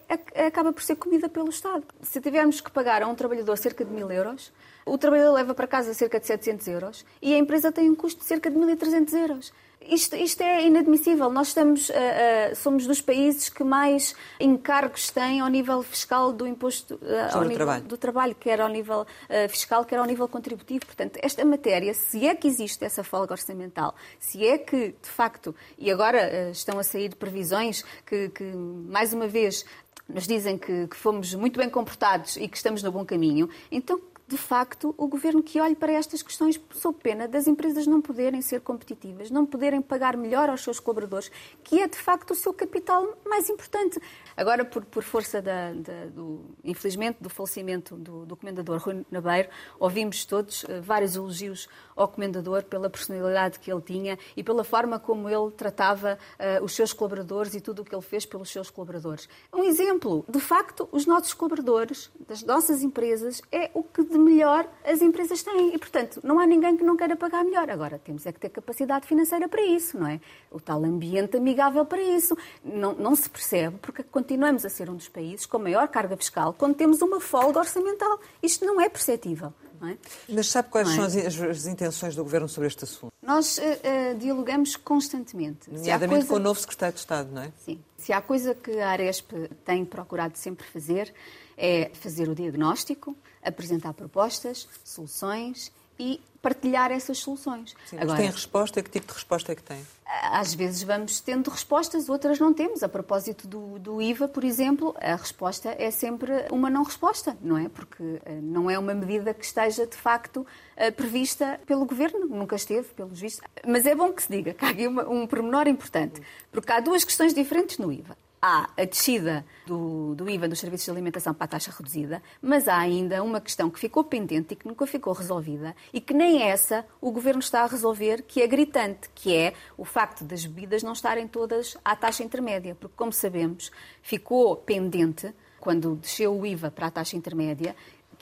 [0.45, 1.83] acaba por ser comida pelo Estado.
[2.01, 4.51] Se tivermos que pagar a um trabalhador cerca de mil euros,
[4.85, 8.21] o trabalhador leva para casa cerca de 700 euros e a empresa tem um custo
[8.21, 9.53] de cerca de 1.300 euros.
[9.87, 11.29] Isto, isto, é inadmissível.
[11.29, 16.47] Nós estamos, uh, uh, somos dos países que mais encargos têm ao nível fiscal do
[16.47, 17.83] imposto uh, ao nível trabalho.
[17.83, 19.05] do trabalho, quer ao nível
[19.49, 20.85] fiscal, quer ao nível contributivo.
[20.85, 25.55] Portanto, esta matéria, se é que existe essa folga orçamental, se é que, de facto,
[25.77, 29.65] e agora estão a sair previsões que, que mais uma vez,
[30.07, 33.99] nos dizem que, que fomos muito bem comportados e que estamos no bom caminho, então
[34.33, 38.41] de facto, o governo que olhe para estas questões sob pena das empresas não poderem
[38.41, 41.29] ser competitivas, não poderem pagar melhor aos seus colaboradores,
[41.63, 43.99] que é de facto o seu capital mais importante.
[44.35, 49.49] Agora, por, por força da, da, do, infelizmente, do falecimento do, do comendador Rui Nabeiro,
[49.79, 54.99] ouvimos todos uh, vários elogios ao comendador pela personalidade que ele tinha e pela forma
[54.99, 58.69] como ele tratava uh, os seus colaboradores e tudo o que ele fez pelos seus
[58.69, 59.29] colaboradores.
[59.53, 64.67] Um exemplo, de facto, os nossos colaboradores das nossas empresas é o que de melhor
[64.83, 67.69] as empresas têm e, portanto, não há ninguém que não queira pagar melhor.
[67.69, 70.19] Agora, temos é que ter capacidade financeira para isso, não é?
[70.51, 72.35] O tal ambiente amigável para isso.
[72.63, 76.53] Não, não se percebe porque continuamos a ser um dos países com maior carga fiscal
[76.53, 78.19] quando temos uma folga orçamental.
[78.41, 79.53] Isto não é perceptível.
[79.81, 79.97] Não é?
[80.29, 80.95] Mas sabe quais é?
[80.95, 83.11] são as, as, intenções do Governo sobre este assunto?
[83.21, 85.69] Nós uh, uh, dialogamos constantemente.
[85.69, 86.27] Nomeadamente coisa...
[86.29, 87.51] com o novo Secretário de Estado, não é?
[87.65, 87.83] Sim.
[87.97, 89.33] Se há coisa que a Aresp
[89.65, 91.13] tem procurado sempre fazer
[91.57, 97.75] é fazer o diagnóstico, apresentar propostas, soluções e partilhar essas soluções.
[97.85, 98.81] Sim, Agora, tem resposta?
[98.81, 99.85] Que tipo de resposta é que tem?
[100.33, 102.81] Às vezes vamos tendo respostas, outras não temos.
[102.81, 107.55] A propósito do, do, IVA, por exemplo, a resposta é sempre uma não resposta, não
[107.55, 107.69] é?
[107.69, 110.43] Porque eh, não é uma medida que esteja de facto
[110.75, 113.47] eh, prevista pelo governo, nunca esteve, pelos vistos.
[113.63, 116.19] Mas é bom que se diga que há aqui um pormenor importante,
[116.51, 120.83] porque há duas questões diferentes no IVA há a descida do, do, IVA dos serviços
[120.83, 124.55] de alimentação para a taxa reduzida, mas há ainda uma questão que ficou pendente e
[124.57, 128.47] que nunca ficou resolvida e que nem essa o Governo está a resolver, que é
[128.47, 133.13] gritante, que é o facto das bebidas não estarem todas à taxa intermédia, porque, como
[133.13, 137.73] sabemos, ficou pendente, quando desceu o IVA para a taxa intermédia,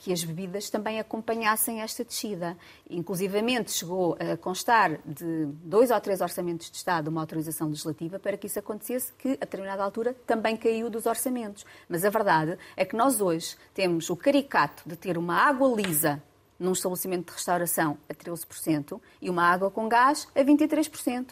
[0.02, 2.58] que as bebidas também acompanhassem esta descida.
[2.90, 8.36] Inclusivamente chegou a constar de dois ou três orçamentos de Estado uma autorização legislativa para
[8.36, 11.64] que isso acontecesse, que a determinada altura também caiu dos orçamentos.
[11.88, 16.20] Mas a verdade é que nós hoje temos o caricato de ter uma água lisa
[16.58, 21.28] num estabelecimento de restauração a 13% e uma água com gás a 23%.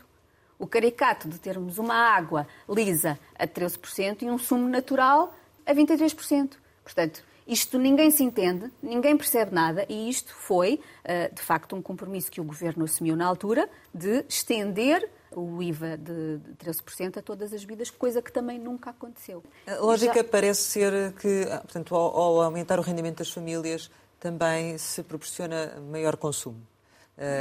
[0.57, 5.35] O caricato de termos uma água lisa a 13% e um sumo natural
[5.67, 6.53] a 23%.
[6.85, 11.83] Portanto, isto ninguém se entende, ninguém percebe nada e isto foi, eh, de facto, um
[11.83, 17.53] compromisso que o Governo assumiu na altura de estender o IVA de 13% a todas
[17.53, 19.43] as bebidas, coisa que também nunca aconteceu.
[19.67, 20.25] A lógica Já...
[20.25, 25.81] parece ser que, ah, portanto, ao, ao aumentar o rendimento das famílias, também se proporciona
[25.91, 26.61] maior consumo.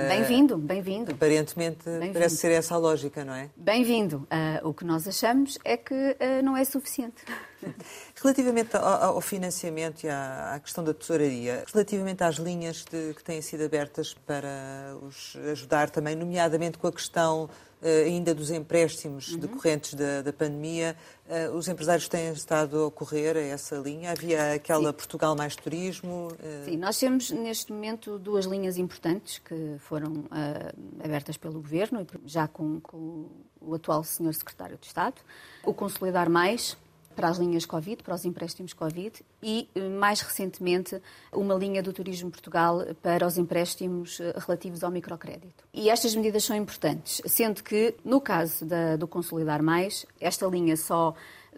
[0.10, 1.12] Bem-vindo, bem-vindo.
[1.12, 3.50] Aparentemente bem parece ser essa a lógica, não é?
[3.56, 4.28] Bem-vindo.
[4.64, 7.24] Uh, o que nós achamos é que uh, não é suficiente.
[8.22, 13.24] Relativamente ao, ao financiamento e à, à, questão da tesouraria, relativamente às linhas de, que
[13.24, 19.32] têm sido abertas para os ajudar também, nomeadamente com a questão eh, ainda dos empréstimos
[19.32, 19.40] uhum.
[19.40, 20.96] decorrentes da, da pandemia,
[21.28, 24.12] uh, os empresários têm estado a correr a essa linha?
[24.12, 24.94] Havia aquela Sim.
[24.94, 26.28] Portugal mais turismo?
[26.34, 26.66] Uh...
[26.66, 32.48] Sim, nós temos neste momento duas linhas importantes que foram uh, abertas pelo Governo, já
[32.48, 33.28] com, com
[33.62, 35.16] o atual Senhor Secretário de Estado.
[35.64, 36.78] O Consolidar Mais,
[37.20, 39.12] para as linhas Covid, para os empréstimos Covid
[39.44, 39.68] e,
[40.00, 41.02] mais recentemente,
[41.34, 45.66] uma linha do Turismo Portugal para os empréstimos relativos ao microcrédito.
[45.74, 50.78] E estas medidas são importantes, sendo que, no caso da, do Consolidar Mais, esta linha
[50.78, 51.14] só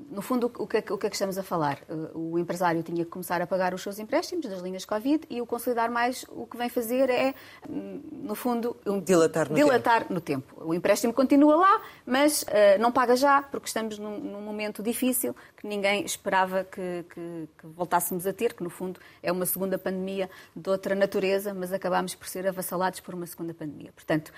[0.09, 1.79] no fundo, o que, é, o que, é que estamos a falar?
[1.89, 5.41] Uh, o empresário tinha que começar a pagar os seus empréstimos das linhas Covid e
[5.41, 7.33] o Consolidar Mais o que vem fazer é,
[7.69, 10.13] hum, no fundo, um dilatar, no, dilatar tempo.
[10.13, 10.63] no tempo.
[10.65, 15.35] O empréstimo continua lá, mas uh, não paga já, porque estamos num, num, momento difícil
[15.57, 19.77] que ninguém esperava que, que, que, voltássemos a ter, que no fundo é uma segunda
[19.77, 23.91] pandemia de outra natureza, mas acabámos por ser avassalados por uma segunda pandemia.
[23.93, 24.31] Portanto,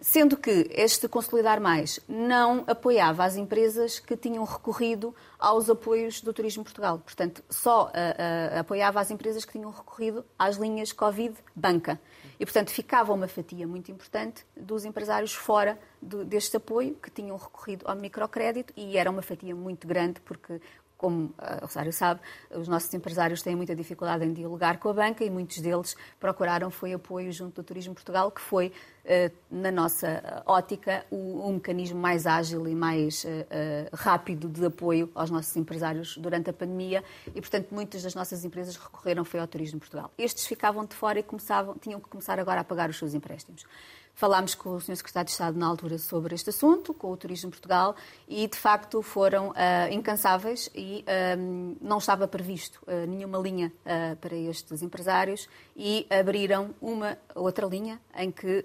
[0.00, 6.32] Sendo que este Consolidar Mais não apoiava as empresas que tinham recorrido aos apoios do
[6.32, 6.98] Turismo Portugal.
[6.98, 12.00] Portanto, só uh, uh, apoiava as empresas que tinham recorrido às linhas Covid-Banca.
[12.38, 17.36] E, portanto, ficava uma fatia muito importante dos empresários fora do, deste apoio, que tinham
[17.36, 20.62] recorrido ao microcrédito, e era uma fatia muito grande, porque
[21.00, 21.32] como
[21.62, 22.20] o Rosário sabe,
[22.54, 26.70] os nossos empresários têm muita dificuldade em dialogar com a banca e muitos deles procuraram
[26.70, 28.70] foi apoio junto do Turismo Portugal, que foi,
[29.02, 35.30] eh, na nossa ótica, o, mecanismo mais ágil e mais eh, rápido de apoio aos
[35.30, 37.02] nossos empresários durante a pandemia
[37.34, 40.10] e, portanto, muitas das nossas empresas recorreram foi ao Turismo Portugal.
[40.18, 43.64] Estes ficavam de fora e começavam, tinham que começar agora a pagar os seus empréstimos.
[44.14, 44.96] Falámos com o Sr.
[44.96, 47.96] Secretário de Estado na altura sobre este assunto, com o Turismo Portugal,
[48.28, 49.54] e de facto foram uh,
[49.90, 51.04] incansáveis e
[51.38, 57.66] um, não estava previsto uh, nenhuma linha uh, para estes empresários e abriram uma outra
[57.66, 58.64] linha em que,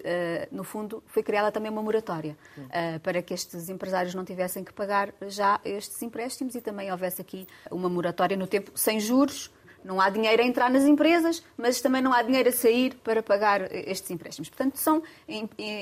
[0.50, 2.36] no fundo, foi criada também uma moratória
[3.02, 7.46] para que estes empresários não tivessem que pagar já estes empréstimos e também houvesse aqui
[7.70, 9.50] uma moratória no tempo sem juros
[9.86, 13.22] não há dinheiro a entrar nas empresas, mas também não há dinheiro a sair para
[13.22, 14.48] pagar estes empréstimos.
[14.48, 15.02] Portanto, são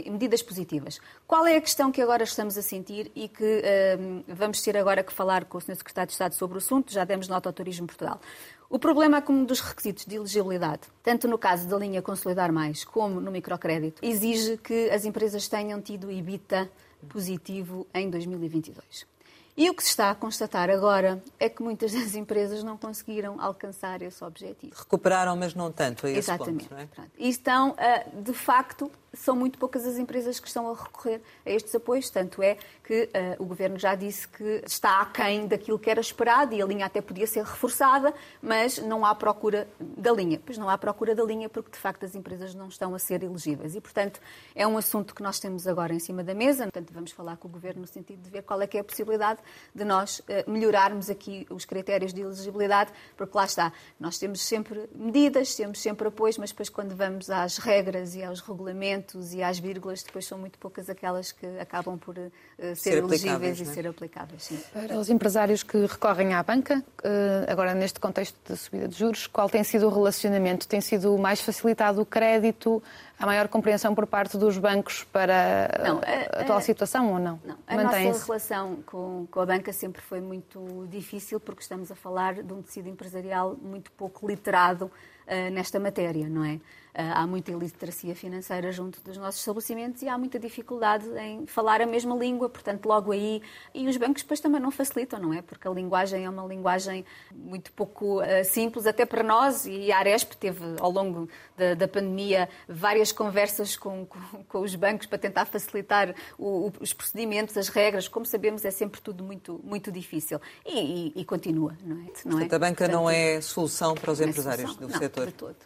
[0.06, 1.00] medidas positivas.
[1.26, 3.62] Qual é a questão que agora estamos a sentir e que
[3.98, 5.76] um, vamos ter agora que falar com o Sr.
[5.76, 6.92] Secretário de Estado sobre o assunto?
[6.92, 8.20] Já demos nota ao Turismo Portugal.
[8.68, 12.84] O problema é um dos requisitos de elegibilidade, tanto no caso da linha Consolidar Mais
[12.84, 16.68] como no microcrédito, exige que as empresas tenham tido IBITA
[17.08, 19.13] positivo em 2022.
[19.56, 23.40] E o que se está a constatar agora é que muitas das empresas não conseguiram
[23.40, 24.74] alcançar esse objetivo.
[24.76, 26.68] Recuperaram, mas não tanto a esse Exatamente.
[26.68, 26.88] ponto, não é?
[27.16, 31.50] E estão, ah, de facto, são muito poucas as empresas que estão a recorrer a
[31.50, 35.90] estes apoios, tanto é que uh, o Governo já disse que está aquém daquilo que
[35.90, 40.40] era esperado e a linha até podia ser reforçada, mas não há procura da linha.
[40.44, 43.22] Pois não há procura da linha porque, de facto, as empresas não estão a ser
[43.22, 43.74] elegíveis.
[43.74, 44.20] E, portanto,
[44.54, 46.64] é um assunto que nós temos agora em cima da mesa.
[46.64, 48.84] Portanto, vamos falar com o Governo no sentido de ver qual é que é a
[48.84, 49.40] possibilidade
[49.74, 54.88] de nós uh, melhorarmos aqui os critérios de elegibilidade, porque lá está, nós temos sempre
[54.94, 59.42] medidas, temos sempre apoios, mas depois quando vamos às regras e aos regulamentos, acentos e
[59.42, 63.62] às vírgulas, depois são muito poucas aquelas que acabam por uh, ser, ser elegíveis e
[63.62, 63.66] é?
[63.66, 64.44] ser aplicáveis.
[64.44, 64.58] Sim.
[64.72, 69.26] Para os empresários que recorrem à banca, uh, agora neste contexto de subida de juros,
[69.26, 70.66] qual tem sido o relacionamento?
[70.66, 72.82] Tem sido mais facilitado o crédito?
[73.16, 77.40] a maior compreensão por parte dos bancos para não, a, a, atual situação ou não?
[77.44, 81.94] Não, a nossa relação com, com, a banca sempre foi muito difícil porque estamos a
[81.94, 86.58] falar de um tecido empresarial muito pouco literado uh, nesta matéria, não é?
[86.96, 91.80] Ah, há muita iliteracia financeira junto dos nossos estabelecimentos e há muita dificuldade em falar
[91.80, 93.42] a mesma língua, portanto, logo aí.
[93.74, 95.42] E os bancos depois também não facilitam, não é?
[95.42, 97.04] Porque a linguagem é uma linguagem
[97.34, 101.88] muito pouco uh, simples, até para nós, e a Aresp teve, ao longo da, da
[101.88, 107.56] pandemia, várias conversas com, com, com, os bancos para tentar facilitar o, o, os procedimentos,
[107.56, 108.06] as regras.
[108.06, 110.40] Como sabemos, é sempre tudo muito, muito difícil.
[110.64, 112.06] E, e, e continua, não é?
[112.24, 112.44] Não é?
[112.44, 115.26] a banca Portanto, não é solução para os é empresários do não, setor?
[115.26, 115.56] De todo.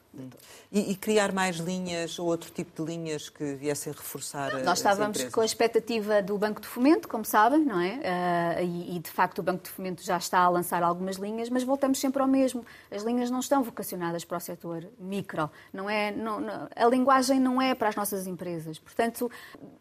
[0.71, 5.25] E, e criar mais linhas ou outro tipo de linhas que viessem reforçar Nós estávamos
[5.25, 7.95] com a expectativa do Banco de Fomento, como sabem, não é?
[7.95, 11.49] Uh, e, e, de facto o Banco de Fomento já está a lançar algumas linhas,
[11.49, 12.65] mas voltamos sempre ao mesmo.
[12.91, 15.51] As linhas não estão vocacionadas para o setor micro.
[15.73, 18.79] Não é, não, não, a linguagem não é para as nossas empresas.
[18.79, 19.31] Portanto,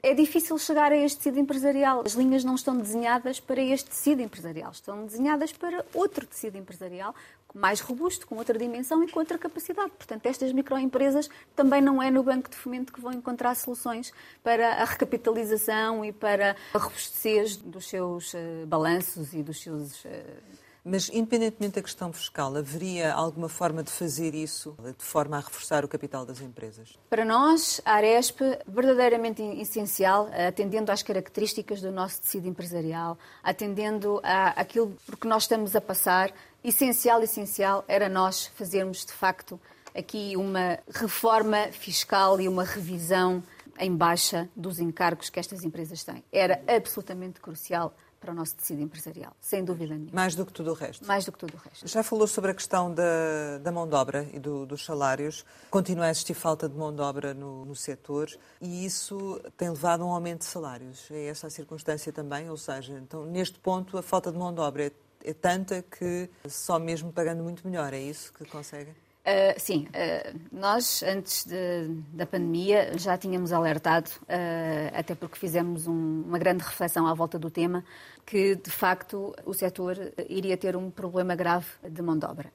[0.02, 2.04] é difícil chegar a este tecido empresarial.
[2.06, 4.72] As linhas não estão desenhadas para este tecido empresarial.
[4.72, 7.14] Estão desenhadas para outro tecido empresarial
[7.58, 9.92] mais robusto, com outra dimensão e com outra capacidade.
[9.98, 14.76] Portanto, estas microempresas também não é no Banco de Fomento que vão encontrar soluções para
[14.76, 20.06] a recapitalização e para a robustez dos seus uh, balanços e dos seus.
[20.06, 20.68] Uh...
[20.90, 25.84] Mas, independentemente da questão fiscal, haveria alguma forma de fazer isso de forma a reforçar
[25.84, 26.98] o capital das empresas?
[27.10, 34.22] Para nós, a Aresp, verdadeiramente essencial, atendendo às características do nosso tecido empresarial, atendendo
[34.56, 36.32] àquilo por que nós estamos a passar,
[36.64, 39.60] essencial, essencial era nós fazermos, de facto,
[39.96, 43.44] aqui uma reforma fiscal e uma revisão
[43.80, 46.24] em baixa dos encargos que estas empresas têm.
[46.32, 50.12] Era absolutamente crucial para o nosso tecido empresarial, sem dúvida nenhuma.
[50.14, 51.06] Mais do que tudo o resto?
[51.06, 51.88] Mais do que tudo o resto.
[51.88, 55.46] Já falou sobre a questão da, da mão de obra e do, dos salários.
[55.70, 60.02] Continua a existir falta de mão de obra no, no setor e isso tem levado
[60.04, 61.10] a um aumento de salários.
[61.12, 62.50] É essa a circunstância também?
[62.50, 64.92] Ou seja, então, neste ponto, a falta de mão de obra é,
[65.28, 68.96] é tanta que só mesmo pagando muito melhor, é isso que conseguem?
[69.28, 75.86] Uh, sim, uh, nós antes de, da pandemia já tínhamos alertado, uh, até porque fizemos
[75.86, 77.84] um, uma grande reflexão à volta do tema,
[78.26, 79.98] que de facto o setor
[80.30, 82.50] iria ter um problema grave de mão de obra.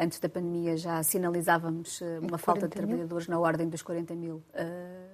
[0.00, 4.42] antes da pandemia já sinalizávamos uma falta de trabalhadores na ordem dos 40 mil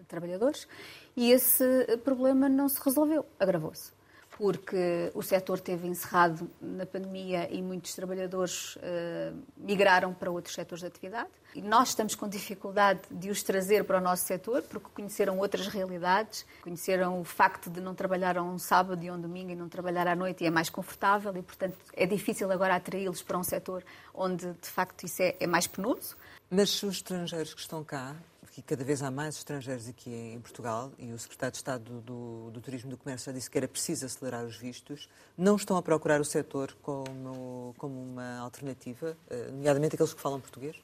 [0.09, 0.67] trabalhadores
[1.15, 1.65] e esse
[2.05, 3.98] problema não se resolveu, agravou-se
[4.39, 10.81] porque o setor teve encerrado na pandemia e muitos trabalhadores uh, migraram para outros setores
[10.81, 11.29] de atividade.
[11.57, 15.67] E nós estamos com dificuldade de os trazer para o nosso setor, porque conheceram outras
[15.67, 20.07] realidades, conheceram o facto de não trabalhar um sábado e um domingo e não trabalhar
[20.07, 23.83] à noite e é mais confortável e, portanto, é difícil agora atraí-los para um setor
[24.15, 26.17] onde, de facto, isso é, é mais penoso.
[26.49, 28.15] Mas os estrangeiros que estão cá,
[28.63, 32.51] que cada vez há mais estrangeiros aqui em Portugal, e o secretário de Estado do,
[32.51, 35.77] do, Turismo e do Comércio já disse que era preciso acelerar os vistos, não estão
[35.77, 40.77] a procurar o setor como, como uma alternativa, eh, nomeadamente aqueles que falam português?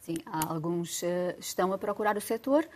[0.00, 1.06] Sim, alguns uh,
[1.38, 2.68] estão a procurar o setor, uh,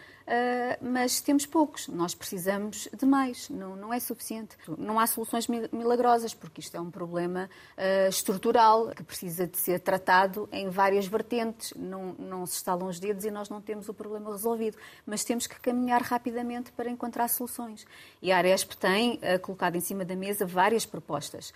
[0.82, 1.88] mas temos poucos.
[1.88, 4.58] Nós precisamos de mais, não, não é suficiente.
[4.76, 9.80] Não há soluções milagrosas, porque isto é um problema uh, estrutural que precisa de ser
[9.80, 11.72] tratado em várias vertentes.
[11.74, 15.46] Não, não se estalam os dedos e nós não temos o problema resolvido, mas temos
[15.46, 17.86] que caminhar rapidamente para encontrar soluções.
[18.20, 21.54] E a Aresp tem colocado em cima da mesa várias propostas.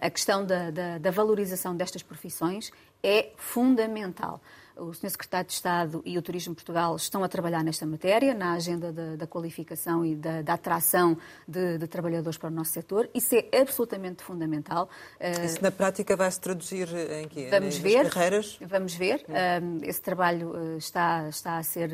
[0.00, 2.70] a questão da, da, da valorização destas profissões
[3.02, 4.40] é fundamental
[4.76, 5.10] o Sr.
[5.10, 9.16] Secretário de Estado e o Turismo Portugal estão a trabalhar nesta matéria, na agenda da,
[9.16, 13.08] da qualificação e da, da atração de, de, trabalhadores para o nosso setor.
[13.14, 14.88] Isso é absolutamente fundamental.
[15.18, 17.48] Eh, Isso na prática vai se traduzir em quê?
[17.50, 18.10] Vamos Nas ver.
[18.10, 18.58] Carreiras?
[18.60, 19.24] Vamos ver.
[19.82, 21.90] Esse trabalho eh, está, está a ser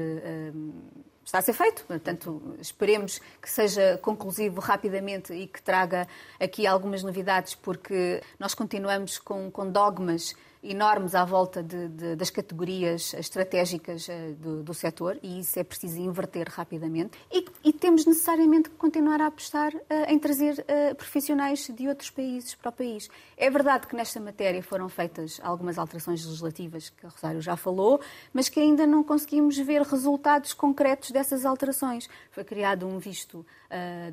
[1.28, 1.84] está a ser feito.
[1.84, 6.08] Portanto, esperemos que seja conclusivo rapidamente e que traga
[6.40, 12.30] aqui algumas novidades, porque nós continuamos com, com dogmas enormes à volta de, de, das
[12.30, 17.18] categorias estratégicas uh, do, do setor e isso é preciso inverter rapidamente.
[17.30, 22.10] E, e temos necessariamente que continuar a apostar uh, em trazer uh, profissionais de outros
[22.10, 23.08] países para o país.
[23.36, 28.00] É verdade que nesta matéria foram feitas algumas alterações legislativas, que a Rosário já falou,
[28.32, 32.08] mas que ainda não conseguimos ver resultados concretos dessas alterações.
[32.30, 33.46] Foi criado um visto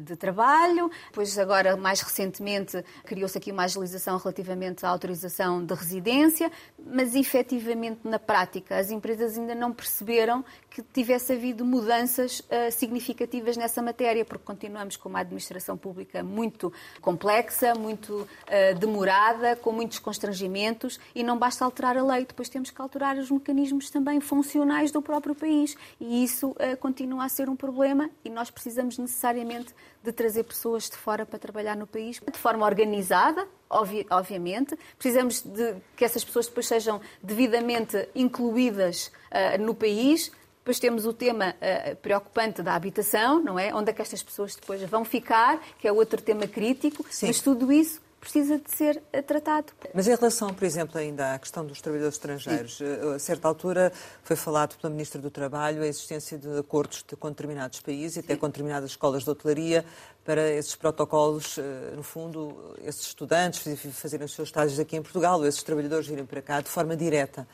[0.01, 6.34] de trabalho, depois agora, mais recentemente, criou-se aqui uma agilização relativamente à autorização de residência
[6.77, 8.77] mas efetivamente na prática.
[8.77, 14.97] As empresas ainda não perceberam que tivesse havido mudanças uh, significativas nessa matéria, porque continuamos
[14.97, 16.71] com uma administração pública muito
[17.01, 22.71] complexa, muito uh, demorada, com muitos constrangimentos e não basta alterar a lei, depois temos
[22.71, 25.77] que alterar os mecanismos também funcionais do próprio país.
[25.99, 30.89] E isso uh, continua a ser um problema e nós precisamos necessariamente de trazer pessoas
[30.89, 34.77] de fora para trabalhar no país de forma organizada, obvi obviamente.
[34.97, 40.31] Precisamos de que essas pessoas depois sejam devidamente incluídas uh, no país.
[40.59, 43.73] Depois temos o tema uh, preocupante da habitação, não é?
[43.73, 47.05] Onde é que estas pessoas depois vão ficar, que é outro tema crítico.
[47.09, 47.27] Sim.
[47.27, 49.71] Mas tudo isso precisa de ser eh, tratado.
[49.93, 52.81] Mas em relação, por exemplo, ainda à questão dos trabalhadores estrangeiros.
[52.81, 57.15] Eh, a certa altura foi falado pela Ministra do Trabalho a existência de acordos de,
[57.15, 59.85] com determinados países e até com determinadas escolas de hotelaria
[60.23, 63.61] para esses protocolos, eh, no fundo, esses estudantes
[63.93, 66.97] fazerem os seus estágios aqui em Portugal ou esses trabalhadores virem para cá de forma
[66.97, 67.47] direta.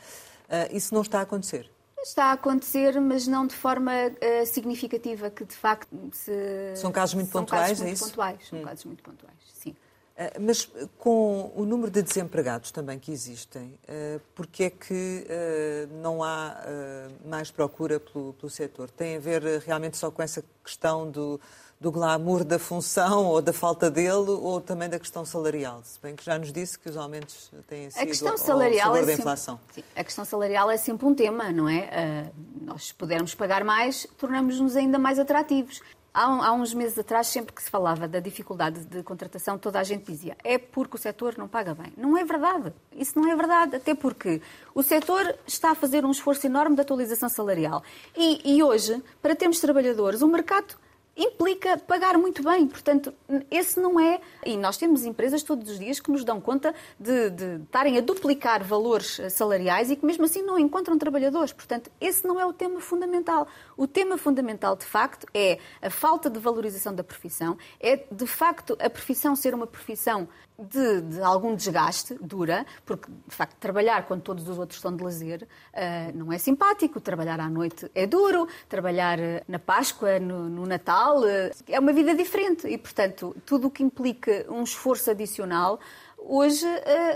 [0.72, 1.70] Isso não está a acontecer?
[2.04, 6.76] Está a acontecer, mas não de forma uh, significativa, que de facto se...
[6.76, 8.06] São casos muito são pontuais, casos é muito isso?
[8.06, 8.64] Pontuais, são hum.
[8.64, 9.41] casos muito pontuais,
[10.40, 16.24] mas com o número de desempregados também que existem, eh, porque é que eh, não
[16.24, 16.58] há
[17.26, 18.90] mais procura pelo, pelo setor?
[18.90, 21.40] Tem a ver realmente só com essa questão do,
[21.82, 25.82] do glamour da função ou da falta dele ou também da questão salarial?
[25.84, 29.04] Se bem que já nos disse que os aumentos têm sido a questão salarial é
[29.04, 29.60] da inflação.
[29.66, 32.30] Sempre, sim, a questão salarial é sempre um tema, não é?
[32.30, 35.82] Uh, nós pudermos pagar mais, tornamos-nos ainda mais atrativos.
[36.14, 39.84] Há, há, uns meses atrás, sempre que se falava da dificuldade de contratação, toda a
[39.84, 41.94] gente dizia é porque o setor não paga bem.
[41.96, 42.74] Não é verdade.
[42.94, 44.42] Isso não é verdade, até porque
[44.76, 47.82] o setor está a fazer um esforço enorme de atualização salarial.
[48.16, 50.76] E, e hoje, para termos trabalhadores, o mercado
[51.22, 52.68] implica pagar muito bem.
[52.68, 53.14] Portanto,
[53.50, 54.20] esse não é.
[54.46, 57.30] E nós temos empresas todos os dias que nos dão conta de,
[57.64, 61.54] estarem a duplicar valores salariais e que mesmo assim não encontram trabalhadores.
[61.54, 63.48] Portanto, esse não é o tema fundamental.
[63.78, 68.78] O tema fundamental, de facto, é a falta de valorização da profissão, é de facto
[68.80, 70.28] a profissão ser uma profissão
[70.62, 75.04] de, de, algum desgaste, dura, porque de facto trabalhar quando todos os outros estão de
[75.04, 80.50] lazer uh, não é simpático, trabalhar à noite é duro, trabalhar uh, na Páscoa, no,
[80.50, 82.68] no Natal, uh, é uma vida diferente.
[82.68, 85.80] E, portanto, tudo o que implica um esforço adicional,
[86.18, 86.68] hoje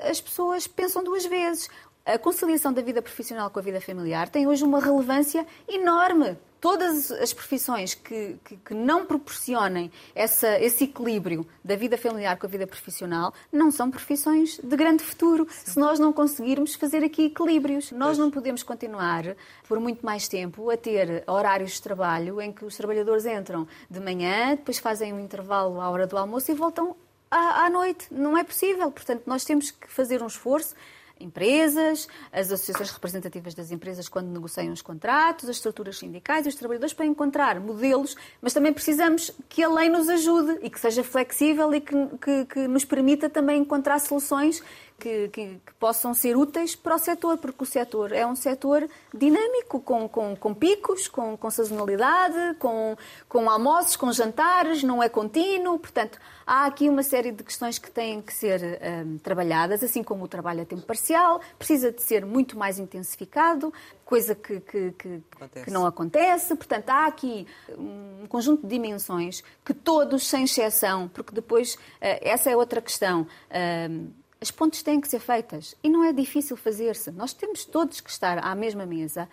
[0.10, 1.70] as pessoas pensam duas vezes.
[2.06, 7.12] A conciliação da vida profissional com a vida familiar tem hoje uma relevância enorme todas
[7.12, 12.50] as profissões que, que, que não proporcionem essa, esse equilíbrio da vida familiar com a
[12.50, 15.48] vida profissional não são profissões de grande futuro.
[15.50, 15.72] Sim.
[15.72, 19.36] Se nós não conseguirmos fazer aqui equilíbrios, nós não podemos continuar
[19.68, 24.00] por muito mais tempo a ter horários de trabalho em que os trabalhadores entram de
[24.00, 26.96] manhã, depois fazem um intervalo à hora do almoço e voltam
[27.30, 28.08] à, à noite.
[28.10, 28.92] Não é possível.
[28.92, 30.76] Portanto, nós temos que fazer um esforço
[31.20, 36.56] empresas, as associações representativas das empresas quando negociam os contratos, as estruturas sindicais e os
[36.56, 41.04] trabalhadores para encontrar modelos, mas também precisamos que a lei nos ajude e que seja
[41.04, 44.62] flexível e que, que, que nos permita também encontrar soluções
[45.00, 48.88] que, que, que, possam ser úteis para o setor, porque o setor é um setor
[49.14, 52.96] dinâmico, com, com, com picos, com, com sazonalidade, com,
[53.28, 55.78] com almoços, com jantares, não é contínuo.
[55.78, 60.24] Portanto, há aqui uma série de questões que têm que ser um, trabalhadas, assim como
[60.24, 63.74] o trabalho a tempo parcial, precisa de ser muito mais intensificado,
[64.06, 65.22] coisa que, que, que,
[65.66, 66.56] que não acontece.
[66.56, 67.46] Portanto, há aqui
[67.78, 71.80] um conjunto de dimensões que todos, sem exceção, porque depois, uh,
[72.22, 73.28] essa é outra questão.
[73.50, 77.10] Uh, as pontes têm que ser feitas e não é difícil fazer-se.
[77.10, 79.28] Nós temos todos que estar à mesma mesa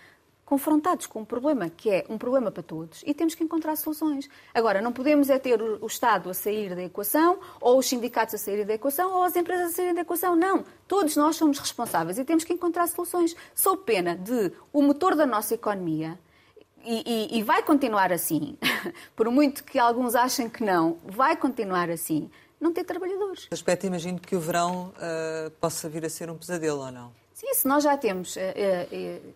[0.47, 4.27] confrontados com um problema que é um problema para todos e temos que encontrar soluções.
[4.55, 8.39] Agora, não podemos é ter o Estado a sair da equação, ou os sindicatos a
[8.39, 10.35] saírem da equação, ou as empresas a saírem da equação.
[10.35, 10.65] Não.
[10.89, 13.37] Todos nós somos responsáveis e temos que encontrar soluções.
[13.55, 16.19] Sou pena de o motor da nossa economia,
[16.85, 17.03] e,
[17.35, 18.57] e, e vai continuar assim,
[19.15, 22.31] por muito que alguns achem que não, vai continuar assim,
[22.63, 23.49] não ter trabalhadores.
[23.51, 27.13] Aspecto, imagino que o verão uh, possa vir a ser um pesadelo ou não?
[27.35, 28.37] Sim, se nós já temos.
[28.37, 29.35] Uh, uh,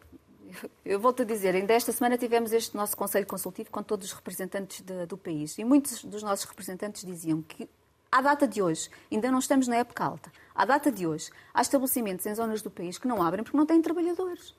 [0.85, 4.13] eu volto a dizer, ainda esta semana tivemos este nosso Conselho Consultivo com todos os
[4.13, 7.69] representantes de, do país e muitos dos nossos representantes diziam que,
[8.11, 11.61] à data de hoje, ainda não estamos na época alta, à data de hoje, há
[11.61, 14.55] estabelecimentos em zonas do país que não abrem porque não têm trabalhadores.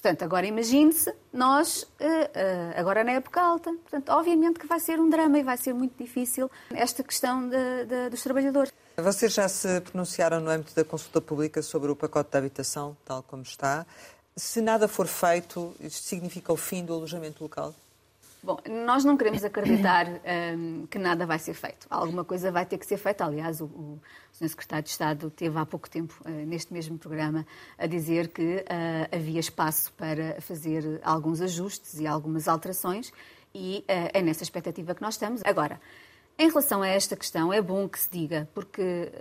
[0.00, 3.72] Portanto, agora imagine-se nós, eh, eh, agora na época alta.
[3.72, 7.84] Portanto, obviamente que vai ser um drama e vai ser muito difícil esta questão de,
[7.84, 8.72] de, dos trabalhadores.
[8.96, 13.24] Vocês já se pronunciaram no âmbito da consulta pública sobre o pacote de habitação, tal
[13.24, 13.84] como está.
[14.36, 17.74] Se nada for feito, isto significa o fim do alojamento local?
[18.48, 20.06] Bom, nós não queremos acreditar
[20.56, 21.86] um, que nada vai ser feito.
[21.90, 23.26] Alguma coisa vai ter que ser feita.
[23.26, 24.00] Aliás, o, o
[24.32, 24.48] Sr.
[24.48, 27.46] Secretário de Estado teve há pouco tempo, uh, neste mesmo programa,
[27.76, 33.12] a dizer que uh, havia espaço para fazer alguns ajustes e algumas alterações
[33.54, 35.42] e uh, é nessa expectativa que nós estamos.
[35.44, 35.78] Agora,
[36.38, 39.12] em relação a esta questão, é bom que se diga, porque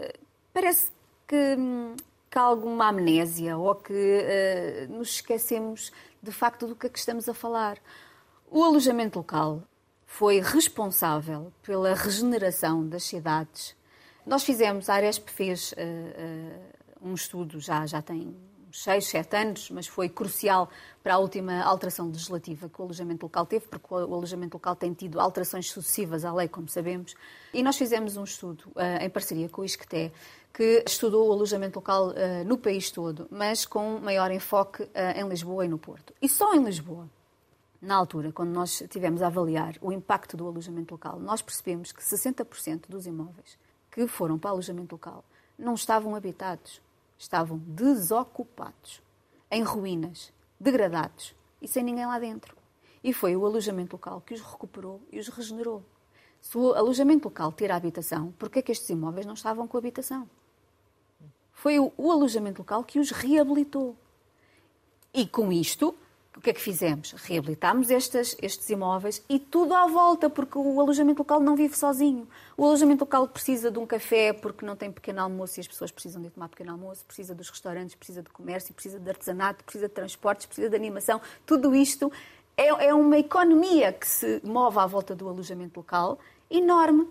[0.54, 0.90] parece
[1.28, 1.98] que, hum,
[2.32, 5.92] que há alguma amnésia ou que nos esquecemos
[6.24, 7.78] de facto do que é que estamos a falar.
[8.50, 9.62] O alojamento local
[10.06, 13.76] foi responsável pela regeneração das cidades.
[14.26, 18.34] Nós fizemos, a Aresp fez uh, uh, um estudo, já, já tem
[18.72, 20.70] seis, sete anos, mas foi crucial
[21.04, 24.94] para a última alteração legislativa que o alojamento local teve, porque o alojamento local tem
[24.94, 27.16] tido alterações sucessivas à lei, como sabemos.
[27.54, 30.10] E nós fizemos um estudo uh, em parceria com o ISCTE,
[30.54, 32.14] que estudou o alojamento local
[32.48, 36.16] no país todo, mas com maior enfoque em Lisboa e no Porto.
[36.20, 37.08] E só em Lisboa,
[37.82, 42.02] na altura, quando nós tivemos a avaliar o impacto do alojamento local, nós percebemos que
[42.02, 43.58] 60% dos imóveis
[43.92, 45.24] que foram para alojamento local
[45.58, 46.82] não estavam habitados,
[47.18, 49.02] estavam desocupados,
[49.50, 52.56] em ruínas, degradados e sem ninguém lá dentro.
[53.04, 55.84] E foi o alojamento local que os recuperou e os regenerou.
[56.42, 59.78] Se o alojamento local ter habitação, por que é que estes imóveis não estavam com
[59.78, 60.30] habitação?
[61.52, 63.96] Foi o, o alojamento local que os reabilitou.
[65.14, 65.96] E com isto,
[66.38, 67.14] o que é que fizemos?
[67.14, 72.28] Reabilitámos estes, estes imóveis e tudo à volta, porque o alojamento local não vive sozinho.
[72.56, 75.90] O alojamento local precisa de um café porque não tem pequeno almoço e as pessoas
[75.90, 79.88] precisam de tomar pequeno almoço, precisa dos restaurantes, precisa de comércio, precisa de artesanato, precisa
[79.88, 81.20] de transportes, precisa de animação.
[81.44, 82.12] Tudo isto
[82.56, 86.20] é, é uma economia que se move à volta do alojamento local
[86.52, 87.08] enorme,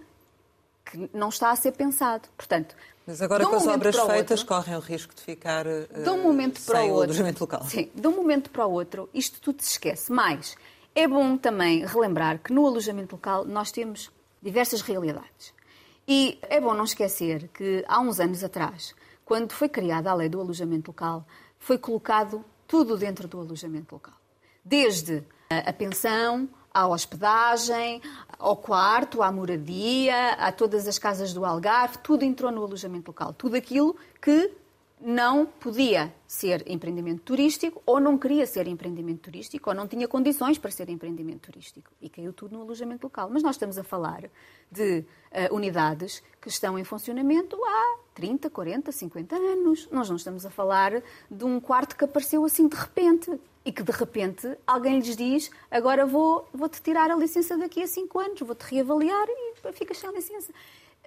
[0.85, 2.29] que não está a ser pensado.
[2.37, 2.77] Portanto,
[3.07, 6.11] mas agora um com as obras feitas outro, correm o risco de ficar uh, de
[6.11, 7.65] um momento para sem o outro, alojamento local.
[7.65, 10.11] Sim, de um momento para o outro isto tudo se esquece.
[10.11, 10.57] Mais,
[10.95, 14.11] É bom também relembrar que no alojamento local nós temos
[14.43, 15.53] diversas realidades.
[16.09, 18.95] E é bom não esquecer que há uns anos atrás,
[19.25, 21.27] quando foi criada a lei do alojamento local,
[21.59, 24.15] foi colocado tudo dentro do alojamento local.
[24.65, 28.03] Desde a pensão, à hospedagem,
[28.39, 33.33] ao quarto, à moradia, a todas as casas do Algarve, tudo entrou no alojamento local.
[33.33, 34.53] Tudo aquilo que
[35.01, 40.59] não podia ser empreendimento turístico ou não queria ser empreendimento turístico ou não tinha condições
[40.59, 41.91] para ser empreendimento turístico.
[41.99, 43.31] E caiu tudo no alojamento local.
[43.33, 44.25] Mas nós estamos a falar
[44.71, 49.89] de uh, unidades que estão em funcionamento há 30, 40, 50 anos.
[49.91, 53.83] Nós não estamos a falar de um quarto que apareceu assim de repente e que
[53.83, 58.41] de repente alguém lhes diz agora vou, vou-te tirar a licença daqui a 5 anos,
[58.41, 60.53] vou-te reavaliar e ficas sem a licença.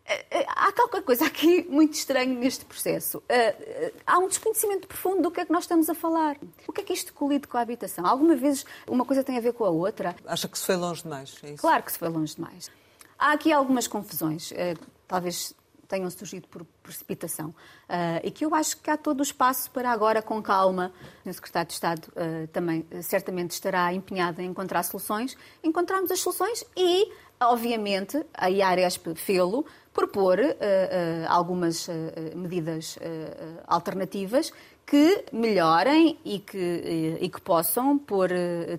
[0.05, 3.23] Eh, eh, há qualquer coisa aqui muito estranho neste processo.
[3.29, 6.35] Eh, há um desconhecimento profundo do que é que nós estamos a falar.
[6.67, 8.05] O que é que isto colide com a habitação?
[8.05, 10.15] Alguma vez uma coisa tem a ver com a outra?
[10.25, 11.37] Acha que se foi longe demais?
[11.43, 12.69] É claro que se foi longe demais.
[13.17, 14.51] Há aqui algumas confusões.
[15.07, 15.53] Talvez
[15.89, 17.49] tenham surgido por precipitação.
[17.49, 20.93] Uh, e que eu acho que há todo o espaço para agora, com calma,
[21.25, 26.19] o Secretário de Estado uh, também uh, certamente estará empenhado em encontrar soluções, encontrarmos as
[26.19, 27.11] soluções e,
[27.41, 30.39] obviamente, a IARESP fê-lo, propor
[31.27, 31.89] algumas
[32.33, 32.97] medidas
[33.67, 34.53] alternativas
[34.85, 38.29] que melhorem e que, e que possam pôr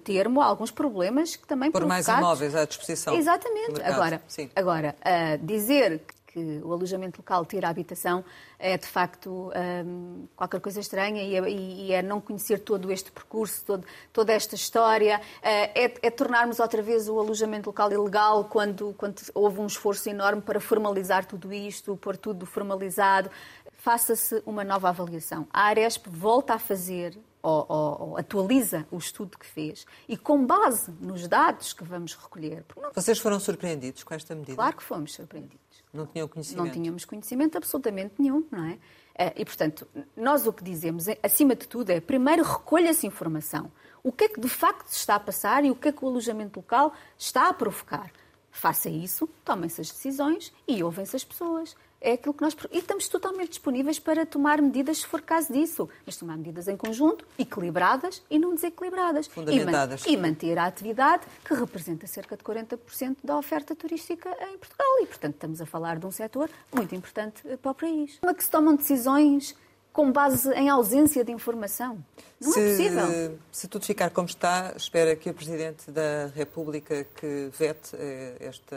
[0.03, 3.15] termo a alguns problemas que também Por mais imóveis à disposição.
[3.15, 3.83] Exatamente.
[3.83, 4.23] Agora,
[4.55, 4.97] agora
[5.43, 8.24] dizer que o alojamento local tira a habitação
[8.59, 9.51] é de facto
[9.85, 14.33] um, qualquer coisa estranha e é, e é, não conhecer todo este percurso, todo, toda
[14.33, 19.61] esta história, uh, é, é, tornarmos outra vez o alojamento local ilegal quando, quando houve
[19.61, 23.31] um esforço enorme para formalizar tudo isto, pôr tudo formalizado.
[23.78, 25.49] Faça-se uma nova avaliação.
[25.51, 30.45] A Aresp volta a fazer ou, ou, ou, atualiza o estudo que fez e com
[30.45, 32.64] base nos dados que vamos recolher.
[32.76, 32.93] Não...
[32.93, 34.55] Vocês foram surpreendidos com esta medida?
[34.57, 35.59] Claro que fomos surpreendidos.
[35.93, 36.64] Não tinham conhecimento?
[36.64, 38.78] Não tínhamos conhecimento absolutamente nenhum, não é?
[39.16, 39.86] Eh, e, portanto,
[40.16, 43.70] nós o que dizemos, é, acima de tudo, é primeiro recolha-se informação.
[44.03, 46.05] O que é que de facto se está a passar e o que é que
[46.05, 48.11] o alojamento local está a provocar.
[48.51, 52.57] Faça isso, tomem-se as decisões e ouvem-se as pessoas é aquilo que nós.
[52.73, 55.89] E estamos totalmente disponíveis para tomar medidas se for caso disso.
[56.07, 59.27] Mas tomar medidas em conjunto, equilibradas e não desequilibradas.
[59.27, 60.05] Fundamentadas.
[60.07, 65.03] E, manter a atividade que representa cerca de 40% da oferta turística em Portugal.
[65.03, 68.19] E, portanto, estamos a falar de um setor muito importante para o país.
[68.19, 69.55] Como é que se tomam decisões
[69.93, 72.03] com base em ausência de informação?
[72.41, 73.39] Não é se, é possível.
[73.53, 78.77] Se tudo ficar como está, espera que o Presidente da República que vete eh, esta,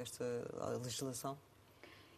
[0.00, 0.24] esta
[0.82, 1.36] legislação?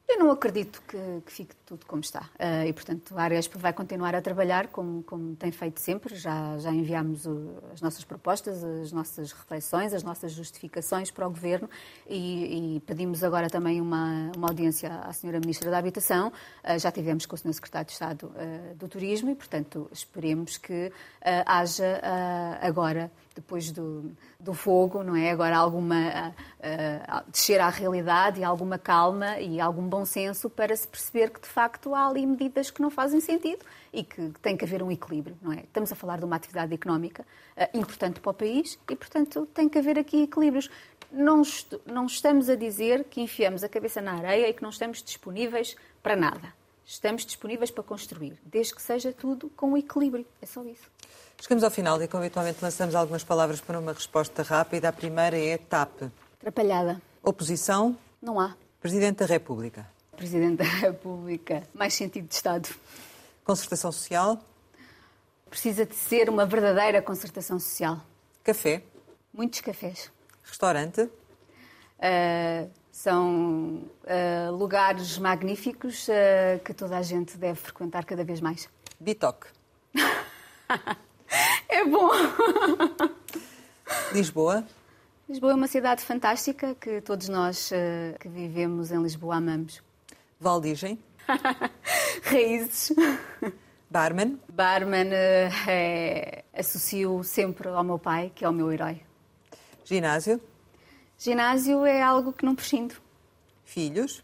[0.09, 0.97] Eu não acredito que,
[1.27, 2.31] que fique tudo como está.
[2.39, 6.15] Uh, e, portanto, a Aresp vai continuar a trabalhar como, como tem feito sempre.
[6.15, 11.31] Já, já enviámos o, as nossas propostas, as nossas reflexões, as nossas justificações para o
[11.31, 11.69] Governo
[12.09, 16.33] e, e pedimos agora também uma, uma audiência à Senhora Ministra da Habitação.
[16.63, 17.55] Uh, já tivemos com o Sr.
[17.55, 20.93] Secretário de Estado uh, do Turismo e, portanto, esperemos que
[21.45, 22.01] haja
[22.61, 24.11] agora depois do,
[24.41, 25.31] do fogo, não é?
[25.31, 30.89] Agora alguma uh, descer à realidade e alguma calma e algum bom senso para se
[30.89, 34.65] perceber que de facto há ali medidas que não fazem sentido e que tem que
[34.65, 35.61] haver um equilíbrio, não é?
[35.61, 37.25] Estamos a falar de uma atividade económica
[37.57, 40.71] uh, importante para o país e, portanto, tem que haver aqui equilíbrios.
[41.13, 44.71] Não, est não estamos a dizer que enfiamos a cabeça na areia e que não
[44.71, 46.53] estamos disponíveis para nada.
[46.85, 50.27] Estamos disponíveis para construir, desde que seja tudo com equilíbrio.
[50.41, 50.89] É só isso.
[51.41, 54.89] Chegamos ao final e, como habitualmente, lançamos algumas palavras para uma resposta rápida.
[54.89, 56.11] A primeira é TAP.
[56.41, 57.01] Atrapalhada.
[57.23, 57.97] Oposição?
[58.21, 58.57] Não há.
[58.81, 59.87] Presidente da República?
[60.17, 61.63] Presidente da República.
[61.75, 62.69] Mais sentido de Estado.
[63.45, 64.41] Concertação social?
[65.49, 68.01] Precisa de ser uma verdadeira concertação social.
[68.43, 68.83] Café?
[69.33, 70.11] Muitos cafés.
[70.43, 71.03] Restaurante?
[71.03, 78.69] Uh, são uh, lugares magníficos uh, que toda a gente deve frequentar cada vez mais.
[78.99, 79.47] Bitoque?
[81.77, 82.11] é bom.
[84.13, 84.65] Lisboa?
[85.29, 89.83] Lisboa é uma cidade fantástica que todos nós uh, que vivemos em Lisboa amamos.
[90.41, 90.99] Valdigem?
[92.23, 92.95] Raízes.
[93.91, 94.41] Barman?
[94.49, 96.45] Barman uh, é...
[96.55, 99.03] associo sempre ao meu pai, que é o meu herói.
[99.85, 100.41] Ginásio?
[101.19, 102.95] Ginásio é algo que não prescindo.
[103.65, 104.23] Filhos?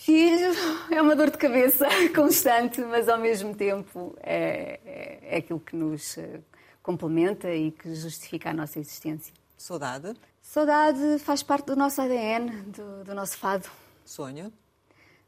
[0.00, 0.54] Filho
[0.90, 1.86] é uma dor de cabeça
[2.16, 6.40] constante, mas ao mesmo tempo é, é, é aquilo que nos eh,
[6.82, 9.34] complementa e que justifica a nossa existência.
[9.58, 10.14] Saudade?
[10.40, 13.68] Saudade faz parte do nosso ADN, do, do nosso fado.
[14.02, 14.50] Sonho?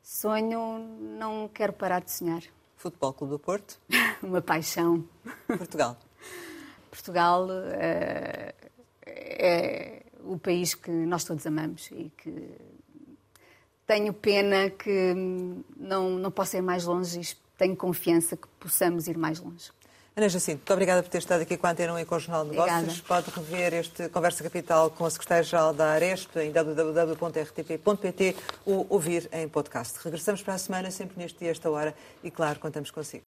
[0.02, 0.78] Sonho,
[1.18, 2.42] não quero parar de sonhar.
[2.78, 3.78] Futebol Clube do Porto?
[4.22, 5.06] uma paixão.
[5.46, 5.98] Portugal?
[6.90, 8.54] Portugal uh,
[9.04, 12.71] é o país que nós todos amamos e que
[13.92, 15.14] tenho pena que
[15.76, 17.26] não, não possa ir mais longe e
[17.58, 19.70] tenho confiança que possamos ir mais longe.
[20.16, 22.18] Ana Jacinto, muito obrigada por ter estado aqui com a Antena 1 e com o
[22.18, 22.78] Jornal de Negócios.
[22.78, 23.02] Obrigada.
[23.06, 29.48] Pode rever este Conversa Capital com a Secretária-Geral da Aresp em www.rtp.pt ou ouvir em
[29.48, 29.98] podcast.
[30.02, 33.24] Regressamos para a semana, sempre neste dia, esta hora, e claro, contamos consigo.